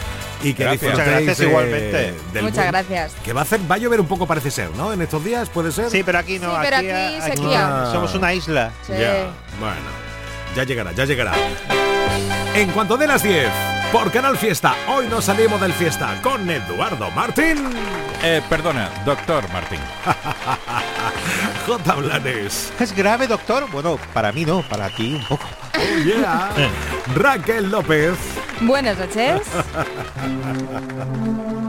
y 0.44 0.54
que 0.54 0.64
Gracias. 0.64 0.92
Muchas 0.92 1.08
gracias 1.08 1.40
eh, 1.40 1.48
igualmente. 1.48 2.14
del 2.34 2.44
Muchas 2.44 2.56
buen- 2.58 2.68
gracias. 2.68 3.12
Que 3.24 3.34
va 3.34 3.42
a 3.42 3.44
hacer, 3.44 3.60
va 3.70 3.76
a 3.76 3.78
llover 3.78 4.00
un 4.02 4.08
poco 4.08 4.26
parece 4.28 4.52
ser, 4.52 4.70
¿no? 4.76 4.92
En 4.94 5.02
estos 5.02 5.24
días 5.24 5.50
puede 5.50 5.72
ser. 5.72 5.90
Sí, 5.90 6.04
pero 6.04 6.20
aquí 6.20 6.40
no. 6.40 6.52
Sí, 6.52 6.58
pero 6.62 6.78
aquí, 6.78 6.90
aquí 6.90 7.16
aquí 7.18 7.32
sequía. 7.38 7.90
somos 7.92 8.14
una 8.16 8.34
isla. 8.34 8.72
Sí. 8.86 8.94
Ya, 8.94 9.32
bueno, 9.60 9.76
ya 10.56 10.64
llegará, 10.64 10.92
ya 10.92 11.06
llegará. 11.06 11.34
En 12.56 12.70
cuanto 12.72 12.98
de 12.98 13.08
las 13.08 13.24
10, 13.24 13.48
por 13.92 14.12
Canal 14.12 14.38
Fiesta, 14.38 14.76
hoy 14.88 15.08
nos 15.08 15.26
salimos 15.26 15.62
del 15.62 15.74
fiesta 15.74 16.20
con 16.22 16.50
Eduardo 16.50 17.10
Martín, 17.12 17.58
Eh, 18.22 18.42
perdona, 18.50 18.90
doctor 19.06 19.48
Martín. 19.54 19.80
J. 21.66 21.96
Blanes, 21.96 22.74
¿Es 22.80 22.94
grave, 22.94 23.28
doctor? 23.28 23.70
Bueno, 23.72 23.98
para 24.14 24.32
mí 24.34 24.44
no, 24.46 24.62
para 24.64 24.90
ti 24.90 25.16
un 25.16 25.24
poco. 25.24 25.46
oh 25.78 26.04
yeah, 26.04 26.50
Raquel 27.16 27.72
López. 27.72 28.16
Buenas 28.62 28.98
noches. 28.98 29.42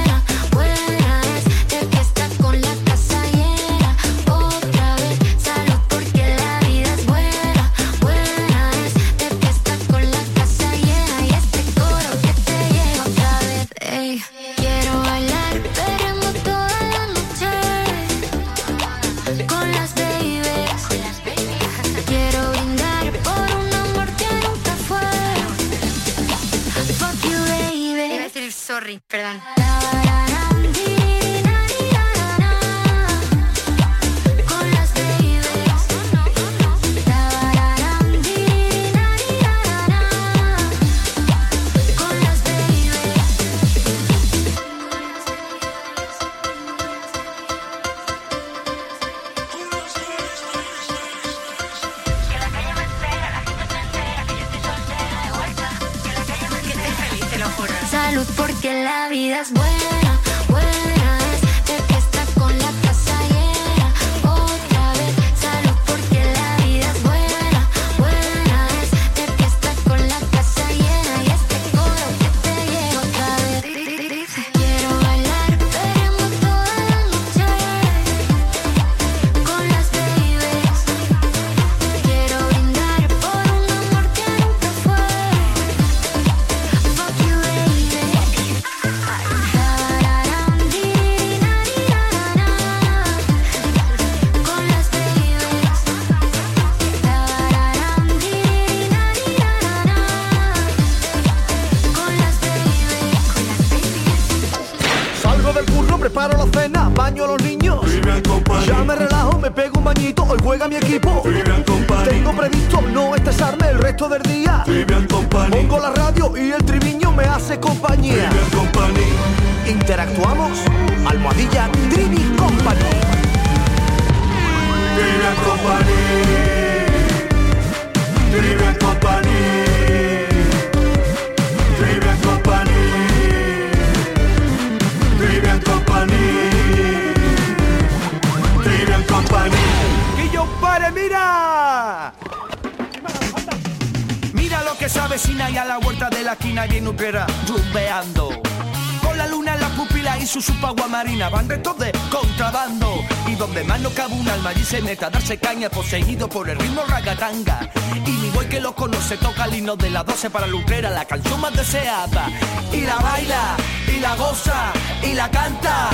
las 160.03 160.15
12 160.15 160.29
para 160.31 160.47
lucrera, 160.47 160.89
la 160.89 161.05
canción 161.05 161.39
más 161.39 161.55
deseada. 161.55 162.27
Y 162.73 162.81
la 162.81 162.95
baila, 162.95 163.55
y 163.87 163.99
la 163.99 164.15
goza, 164.15 164.73
y 165.03 165.13
la 165.13 165.29
canta. 165.29 165.90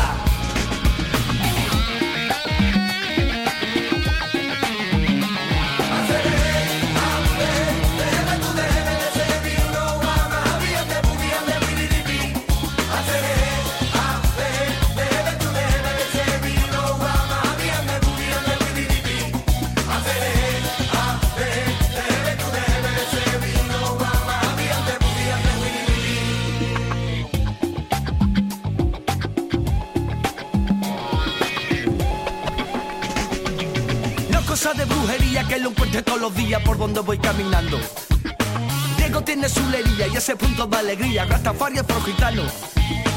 Encuentre 35.88 36.02
todos 36.02 36.20
los 36.20 36.36
días 36.36 36.62
por 36.64 36.78
donde 36.78 37.00
voy 37.00 37.18
caminando. 37.18 37.80
Diego 38.98 39.22
tiene 39.22 39.48
su 39.48 39.66
lería 39.70 40.08
y 40.08 40.18
ese 40.18 40.36
punto 40.36 40.68
de 40.68 40.78
alegría, 40.78 41.24
Rastafari 41.26 41.78
es 41.78 41.86
gitano. 42.06 42.44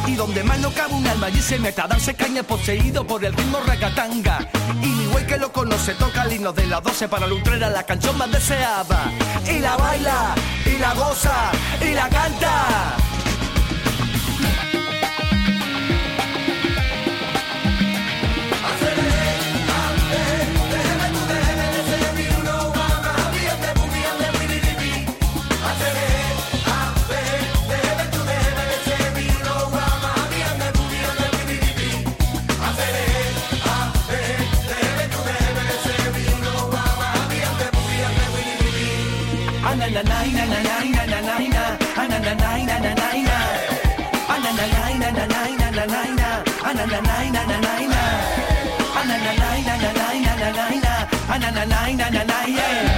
Y 0.06 0.14
donde 0.14 0.44
más 0.44 0.58
no 0.60 0.70
cabe 0.72 0.94
un 0.94 1.06
alma 1.06 1.26
allí 1.26 1.40
se 1.40 1.58
mete 1.58 1.80
a 1.80 1.88
darse 1.88 2.14
caña 2.14 2.42
poseído 2.42 3.04
por 3.04 3.24
el 3.24 3.32
ritmo 3.32 3.58
ragatanga. 3.66 4.48
Y 4.82 4.86
mi 4.86 5.06
güey 5.06 5.26
que 5.26 5.36
lo 5.36 5.52
conoce 5.52 5.94
toca 5.94 6.22
el 6.22 6.32
himno 6.32 6.52
de 6.52 6.66
las 6.66 6.82
12 6.82 7.08
para 7.08 7.26
lutrera, 7.26 7.70
la 7.70 7.82
canción 7.82 8.16
más 8.16 8.30
deseada. 8.30 9.10
Y 9.48 9.58
la 9.58 9.76
baila, 9.76 10.34
y 10.64 10.78
la 10.78 10.94
goza, 10.94 11.50
y 11.80 11.92
la 11.92 12.08
canta. 12.08 13.09
nine, 51.96 52.12
nine, 52.12 52.26
nine, 52.26 52.26
nine, 52.26 52.54
yeah. 52.54 52.89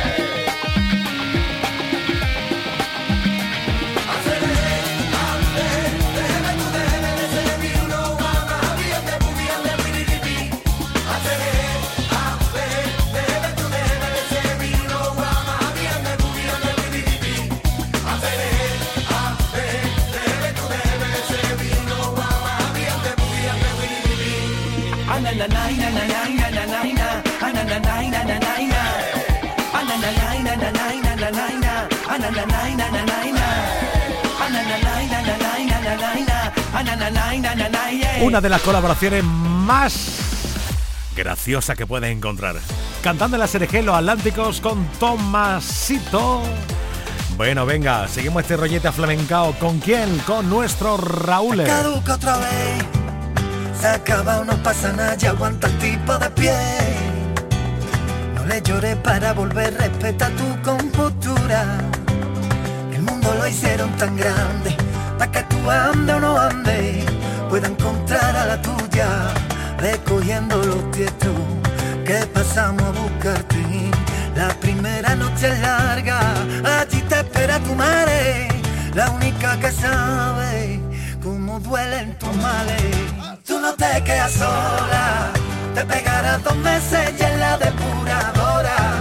Una 38.22 38.40
de 38.40 38.48
las 38.48 38.62
colaboraciones 38.62 39.24
más 39.24 40.22
graciosa 41.16 41.74
que 41.74 41.86
puedes 41.86 42.10
encontrar. 42.10 42.56
Cantando 43.02 43.36
en 43.36 43.40
la 43.40 43.46
SRG 43.46 43.82
Los 43.82 43.96
Atlánticos 43.96 44.60
con 44.60 44.86
Tomasito. 44.98 46.42
Bueno, 47.36 47.66
venga, 47.66 48.06
seguimos 48.08 48.42
este 48.42 48.56
rollete 48.56 48.88
aflamencao. 48.88 49.54
¿Con 49.58 49.80
quién? 49.80 50.18
Con 50.20 50.48
nuestro 50.48 50.96
Raúl. 50.96 51.64
No 58.34 58.46
le 58.46 58.62
llores 58.62 58.96
para 58.96 59.32
volver, 59.32 59.74
respeta 59.74 60.30
tu 60.30 60.62
compostura. 60.62 61.80
Mundo 63.22 63.38
lo 63.38 63.46
hicieron 63.46 63.90
tan 63.96 64.16
grande, 64.16 64.76
para 65.18 65.30
que 65.30 65.42
tú 65.44 65.70
ande 65.70 66.12
o 66.14 66.20
no 66.20 66.40
ande, 66.40 67.04
pueda 67.48 67.68
encontrar 67.68 68.36
a 68.36 68.46
la 68.46 68.62
tuya, 68.62 69.08
recogiendo 69.78 70.56
los 70.56 70.90
tietos 70.90 71.30
que 72.04 72.26
pasamos 72.34 72.82
a 72.82 72.90
buscarte. 72.90 73.62
La 74.34 74.48
primera 74.48 75.14
noche 75.14 75.52
es 75.52 75.60
larga, 75.60 76.20
allí 76.80 77.00
te 77.02 77.20
espera 77.20 77.60
tu 77.60 77.74
madre, 77.74 78.48
la 78.94 79.10
única 79.10 79.58
que 79.60 79.70
sabe 79.70 80.80
cómo 81.22 81.60
duelen 81.60 82.18
tus 82.18 82.34
males. 82.36 82.82
Tú 83.46 83.60
no 83.60 83.72
te 83.74 84.02
quedas 84.02 84.32
sola, 84.32 85.30
te 85.74 85.84
pegarás 85.84 86.42
dos 86.42 86.56
meses 86.56 87.12
y 87.18 87.22
en 87.22 87.38
la 87.40 87.56
depuradora, 87.58 88.91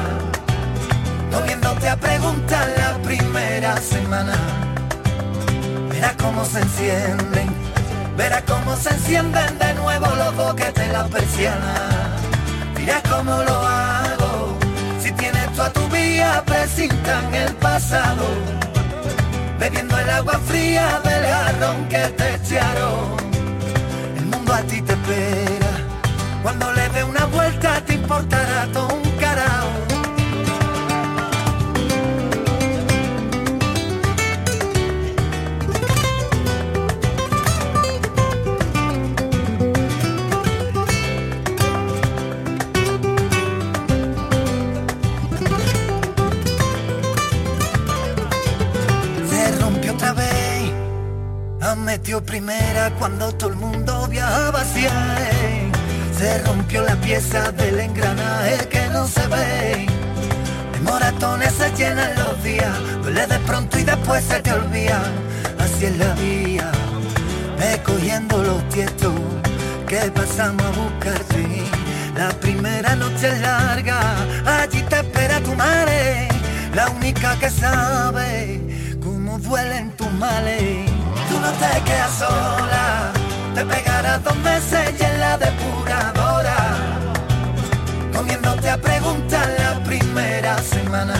no 1.31 1.41
viéndote 1.41 1.89
a 1.89 1.95
preguntar 1.95 2.67
la 2.77 2.97
primera 3.01 3.77
semana. 3.77 4.33
Verás 5.89 6.15
cómo 6.21 6.45
se 6.45 6.59
encienden, 6.59 7.49
verás 8.17 8.43
cómo 8.43 8.75
se 8.75 8.89
encienden 8.89 9.57
de 9.57 9.73
nuevo 9.75 10.07
los 10.15 10.35
boquetes 10.35 10.83
en 10.85 10.93
la 10.93 11.05
persiana. 11.05 11.73
Dirás 12.75 13.01
cómo 13.09 13.41
lo 13.43 13.55
hago, 13.67 14.57
si 15.01 15.11
tienes 15.13 15.51
tú 15.53 15.61
a 15.61 15.69
tu 15.71 15.87
vía, 15.89 16.43
presintan 16.45 17.33
el 17.33 17.53
pasado 17.55 18.25
bebiendo 19.61 19.95
el 19.95 20.09
agua 20.09 20.39
fría 20.47 20.99
del 21.03 21.23
jarrón 21.23 21.87
que 21.87 22.03
te 22.17 22.35
echaron. 22.35 23.15
El 24.17 24.25
mundo 24.25 24.53
a 24.53 24.61
ti 24.63 24.81
te 24.81 24.93
espera, 24.93 25.71
cuando 26.41 26.73
le 26.73 26.89
dé 26.89 27.03
una 27.03 27.25
vuelta 27.25 27.79
te 27.85 27.93
importará 27.93 28.67
todo 28.73 29.00
metió 51.91 52.23
primera 52.23 52.89
cuando 52.97 53.33
todo 53.33 53.49
el 53.49 53.57
mundo 53.57 54.07
viajaba 54.07 54.61
hacia 54.61 54.93
él. 55.29 55.69
Se 56.17 56.37
rompió 56.43 56.83
la 56.83 56.95
pieza 56.95 57.51
del 57.51 57.81
engranaje 57.81 58.69
que 58.69 58.87
no 58.93 59.05
se 59.05 59.27
ve. 59.27 59.87
De 60.71 60.79
moratones 60.89 61.51
se 61.51 61.69
llenan 61.75 62.15
los 62.15 62.41
días, 62.45 62.73
duele 63.03 63.27
de 63.27 63.39
pronto 63.39 63.77
y 63.77 63.83
después 63.83 64.23
se 64.23 64.39
te 64.39 64.53
olvida. 64.53 65.01
Así 65.59 65.87
es 65.87 65.97
la 65.97 66.13
vía, 66.13 66.71
ve 67.59 67.81
cogiendo 67.83 68.41
los 68.41 68.69
tiestos 68.69 69.13
que 69.85 69.99
pasamos 70.11 70.63
a 70.63 70.71
buscarte. 70.79 71.45
La 72.15 72.29
primera 72.39 72.95
noche 72.95 73.27
es 73.33 73.41
larga, 73.41 73.99
allí 74.45 74.81
te 74.83 74.95
espera 74.95 75.41
tu 75.41 75.53
madre, 75.55 76.29
la 76.73 76.87
única 76.89 77.37
que 77.37 77.49
sabe 77.49 78.61
cómo 79.03 79.37
duelen 79.39 79.91
tus 79.97 80.11
males. 80.13 81.00
Tú 81.31 81.39
no 81.39 81.51
te 81.53 81.81
quedas 81.85 82.11
sola, 82.19 83.13
te 83.55 83.65
pegarás 83.65 84.21
dos 84.21 84.35
meses 84.39 84.93
y 84.99 85.03
en 85.03 85.19
la 85.21 85.37
depuradora, 85.37 86.57
comiéndote 88.13 88.69
a 88.69 88.77
preguntar 88.77 89.47
la 89.57 89.81
primera 89.81 90.57
semana. 90.61 91.13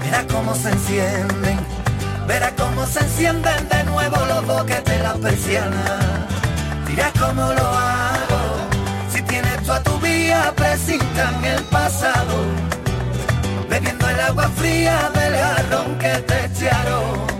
Verás 0.00 0.26
cómo 0.30 0.54
se 0.54 0.68
encienden, 0.72 1.58
verás 2.28 2.52
cómo 2.58 2.84
se 2.84 3.00
encienden 3.00 3.66
de 3.70 3.84
nuevo 3.84 4.16
los 4.26 4.46
boquetes 4.46 5.02
las 5.02 5.16
persianas. 5.16 6.04
Dirás 6.86 7.12
cómo 7.18 7.52
lo 7.54 7.66
hago, 7.66 8.40
si 9.10 9.22
tienes 9.22 9.62
tú 9.64 9.72
a 9.72 9.82
tu 9.82 9.98
vía 10.00 10.52
presintan 10.54 11.42
el 11.46 11.62
pasado, 11.64 12.36
bebiendo 13.70 14.06
el 14.06 14.20
agua 14.20 14.50
fría 14.54 15.10
del 15.14 15.34
jarrón 15.34 15.98
que 15.98 16.12
te 16.28 16.44
echaron. 16.44 17.39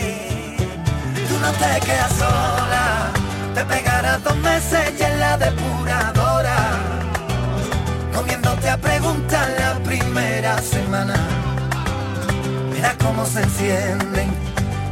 no 1.41 1.51
te 1.53 1.79
quedas 1.85 2.13
sola, 2.13 3.11
te 3.55 3.65
pegarás 3.65 4.23
dos 4.23 4.37
meses 4.37 4.93
y 4.99 5.03
en 5.03 5.19
la 5.19 5.37
depuradora, 5.37 6.57
comiéndote 8.13 8.69
a 8.69 8.77
preguntar 8.77 9.49
la 9.59 9.73
primera 9.83 10.61
semana. 10.61 11.15
Verás 12.71 12.95
cómo 12.99 13.25
se 13.25 13.41
encienden 13.41 14.51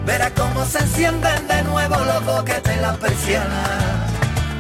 Verás 0.10 0.32
cómo 0.36 0.66
se 0.66 0.80
encienden 0.80 1.48
de 1.48 1.64
nuevo 1.66 1.96
los 2.04 2.26
boquetes 2.26 2.82
las 2.82 2.98
persianas. 2.98 4.12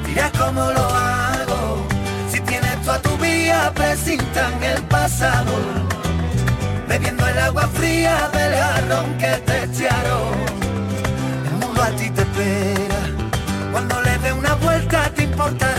Dirás 0.05 0.31
cómo 0.37 0.61
lo 0.61 0.85
hago. 0.87 1.87
Si 2.31 2.39
tienes 2.41 2.79
tú 2.83 2.91
a 2.91 2.99
tu 2.99 3.17
vía, 3.17 3.71
presintan 3.73 4.61
el 4.61 4.79
pasado. 4.83 5.53
Bebiendo 6.87 7.27
el 7.27 7.39
agua 7.39 7.67
fría 7.73 8.29
del 8.31 8.53
jarrón 8.53 9.17
que 9.17 9.37
te 9.47 9.63
echaron. 9.63 10.28
Cuando 13.71 14.01
le 14.01 14.17
dé 14.19 14.31
una 14.31 14.53
vuelta 14.55 15.11
te 15.13 15.23
importará 15.23 15.78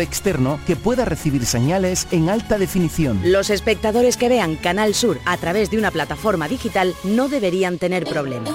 externo 0.00 0.58
que 0.66 0.76
pueda 0.76 1.04
recibir 1.04 1.44
señales 1.44 2.06
en 2.10 2.30
alta 2.30 2.58
definición. 2.58 3.20
Los 3.24 3.50
espectadores 3.50 4.16
que 4.16 4.28
vean 4.28 4.56
Canal 4.56 4.94
Sur 4.94 5.18
a 5.26 5.36
través 5.36 5.70
de 5.70 5.78
una 5.78 5.90
plataforma 5.90 6.48
digital 6.48 6.94
no 7.04 7.28
deberían 7.28 7.78
tener 7.78 8.04
problemas. 8.04 8.54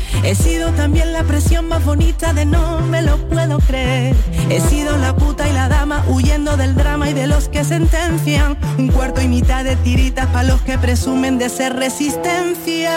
He 0.23 0.35
sido 0.35 0.71
también 0.73 1.13
la 1.13 1.23
presión 1.23 1.67
más 1.67 1.83
bonita 1.83 2.31
de 2.33 2.45
no 2.45 2.79
me 2.81 3.01
lo 3.01 3.17
puedo 3.27 3.57
creer. 3.59 4.15
He 4.49 4.61
sido 4.61 4.97
la 4.97 5.15
puta 5.15 5.49
y 5.49 5.53
la 5.53 5.67
dama 5.67 6.03
huyendo 6.07 6.57
del 6.57 6.75
drama 6.75 7.09
y 7.09 7.13
de 7.13 7.25
los 7.27 7.49
que 7.49 7.63
sentencian. 7.63 8.57
Un 8.77 8.89
cuarto 8.89 9.21
y 9.21 9.27
mitad 9.27 9.63
de 9.63 9.75
tiritas 9.77 10.27
para 10.27 10.43
los 10.43 10.61
que 10.61 10.77
presumen 10.77 11.37
de 11.37 11.49
ser 11.49 11.75
resistencia. 11.75 12.91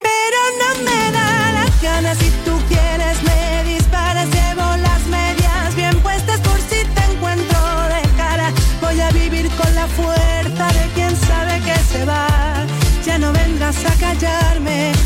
Pero 0.00 0.40
no 0.60 0.84
me 0.84 1.12
da 1.12 1.52
las 1.52 1.82
ganas 1.82 2.18
si 2.18 2.30
tú 2.44 2.52
quieres 2.68 3.22
me 3.22 3.72
disparas, 3.72 4.26
llevo 4.26 4.76
las 4.78 5.06
medias 5.06 5.76
bien 5.76 5.96
puestas 6.00 6.40
por 6.40 6.60
si 6.60 6.84
te 6.84 7.12
encuentro 7.12 7.60
de 7.88 8.16
cara. 8.16 8.52
Voy 8.80 9.00
a 9.00 9.10
vivir 9.10 9.48
con 9.50 9.74
la 9.76 9.86
fuerza 9.86 10.66
de 10.72 10.88
quien 10.94 11.16
sabe 11.16 11.60
que 11.60 11.76
se 11.92 12.04
va. 12.04 12.26
Ya 13.04 13.18
no 13.18 13.32
vendrás 13.32 13.76
a 13.86 13.94
callarme, 13.98 14.39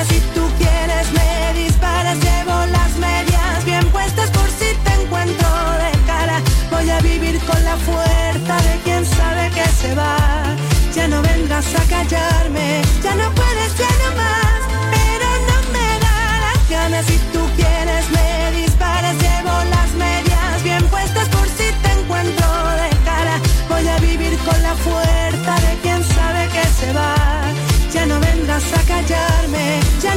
Si 0.00 0.20
tú 0.34 0.40
quieres 0.58 1.12
me 1.12 1.62
disparas, 1.62 2.16
llevo 2.18 2.66
las 2.72 2.96
medias 2.96 3.64
bien 3.64 3.86
puestas 3.90 4.30
por 4.30 4.48
si 4.48 4.74
te 4.84 5.02
encuentro 5.02 5.48
de 5.82 5.90
cara. 6.06 6.40
Voy 6.70 6.88
a 6.88 6.98
vivir 7.00 7.38
con 7.40 7.62
la 7.62 7.76
fuerza 7.76 8.56
de 8.68 8.80
quien 8.84 9.04
sabe 9.04 9.50
que 9.50 9.66
se 9.80 9.94
va. 9.94 10.56
Ya 10.94 11.08
no 11.08 11.20
vendrás 11.22 11.66
a 11.74 11.84
callarme, 11.84 12.82
ya 13.02 13.14
no 13.16 13.30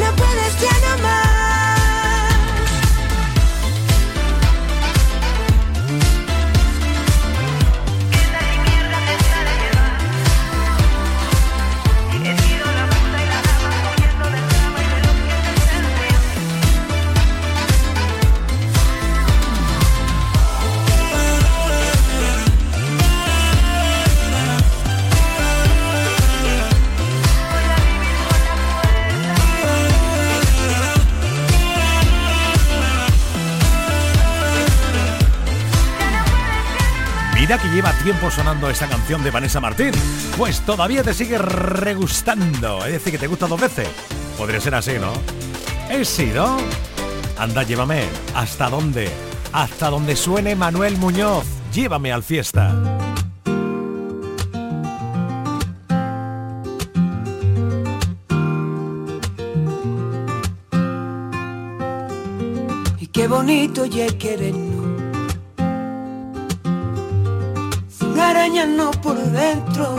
no 0.05 0.15
puedes 0.15 0.61
ya 0.61 0.95
no 0.97 1.03
más. 1.03 1.24
Mira 37.47 37.59
que 37.59 37.67
lleva 37.67 37.93
tiempo 37.99 38.31
sonando 38.31 38.71
esta 38.71 38.87
canción 38.87 39.23
de 39.23 39.29
Vanessa 39.29 39.61
Martín. 39.61 39.91
Pues 40.35 40.61
todavía 40.61 41.03
te 41.03 41.13
sigue 41.13 41.37
regustando. 41.37 42.83
Es 42.83 42.93
decir, 42.93 43.13
que 43.13 43.19
te 43.19 43.27
gusta 43.27 43.45
dos 43.45 43.61
veces. 43.61 43.87
Podría 44.35 44.59
ser 44.59 44.73
así, 44.73 44.93
¿no? 44.93 45.13
Sí, 46.03 46.31
¿no? 46.33 46.57
Anda, 47.37 47.61
llévame. 47.61 48.05
¿Hasta 48.33 48.67
dónde? 48.67 49.11
Hasta 49.53 49.91
donde 49.91 50.15
suene 50.15 50.55
Manuel 50.55 50.97
Muñoz. 50.97 51.45
Llévame 51.71 52.11
al 52.11 52.23
fiesta. 52.23 52.73
Y 62.99 63.05
qué 63.05 63.27
bonito 63.27 63.85
ya 63.85 64.07
querernos. 64.17 64.64
Sin 68.25 68.37
arañarnos 68.37 68.97
por 68.97 69.17
dentro. 69.17 69.97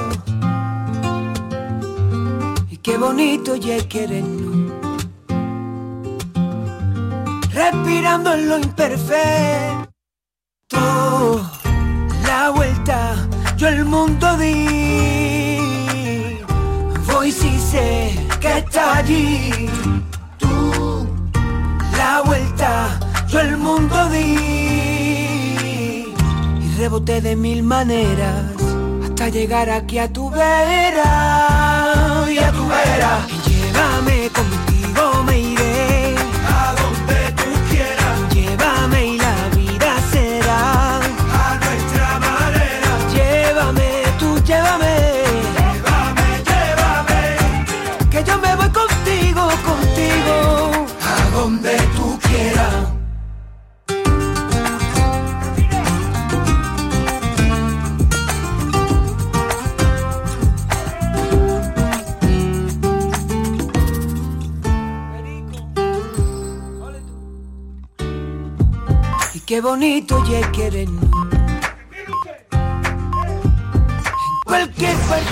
Y 2.69 2.77
qué 2.79 2.99
bonito 2.99 3.55
ya 3.55 3.79
querernos. 3.87 4.73
Respirando 7.53 8.35
en 8.35 8.49
lo 8.49 8.59
imperfecto. 8.59 9.87
La 12.27 12.51
vuelta, 12.51 13.29
yo 13.57 13.69
el 13.69 13.85
mundo 13.85 14.37
di. 14.39 15.59
Voy 17.07 17.31
si 17.31 17.59
sé 17.59 18.27
que 18.41 18.59
está 18.59 18.97
allí. 18.97 19.69
Tú, 20.39 21.07
la 21.97 22.23
vuelta, 22.23 22.99
yo 23.29 23.41
el 23.41 23.57
mundo 23.57 24.09
di. 24.09 24.66
Reboté 26.87 27.21
de 27.21 27.35
mil 27.35 27.65
maneras 27.65 28.45
hasta 29.05 29.29
llegar 29.29 29.69
aquí 29.71 29.99
a 29.99 30.07
tu 30.07 30.31
vera. 30.31 32.25
Y 32.31 32.39
a 32.39 32.53
tu 32.53 32.65
vera. 32.69 33.27
Llévame 33.45 34.31
contigo, 34.31 35.25
me 35.25 35.37
iré. 35.37 36.15
A 36.47 36.75
donde 36.81 37.33
tú 37.39 37.51
quieras. 37.69 38.17
Llévame 38.33 38.96
qué 69.47 69.61
bonito 69.61 70.23
ya 70.29 70.51
querernos. 70.51 71.05
En 72.53 74.41
cualquier 74.45 74.97
parte 75.09 75.25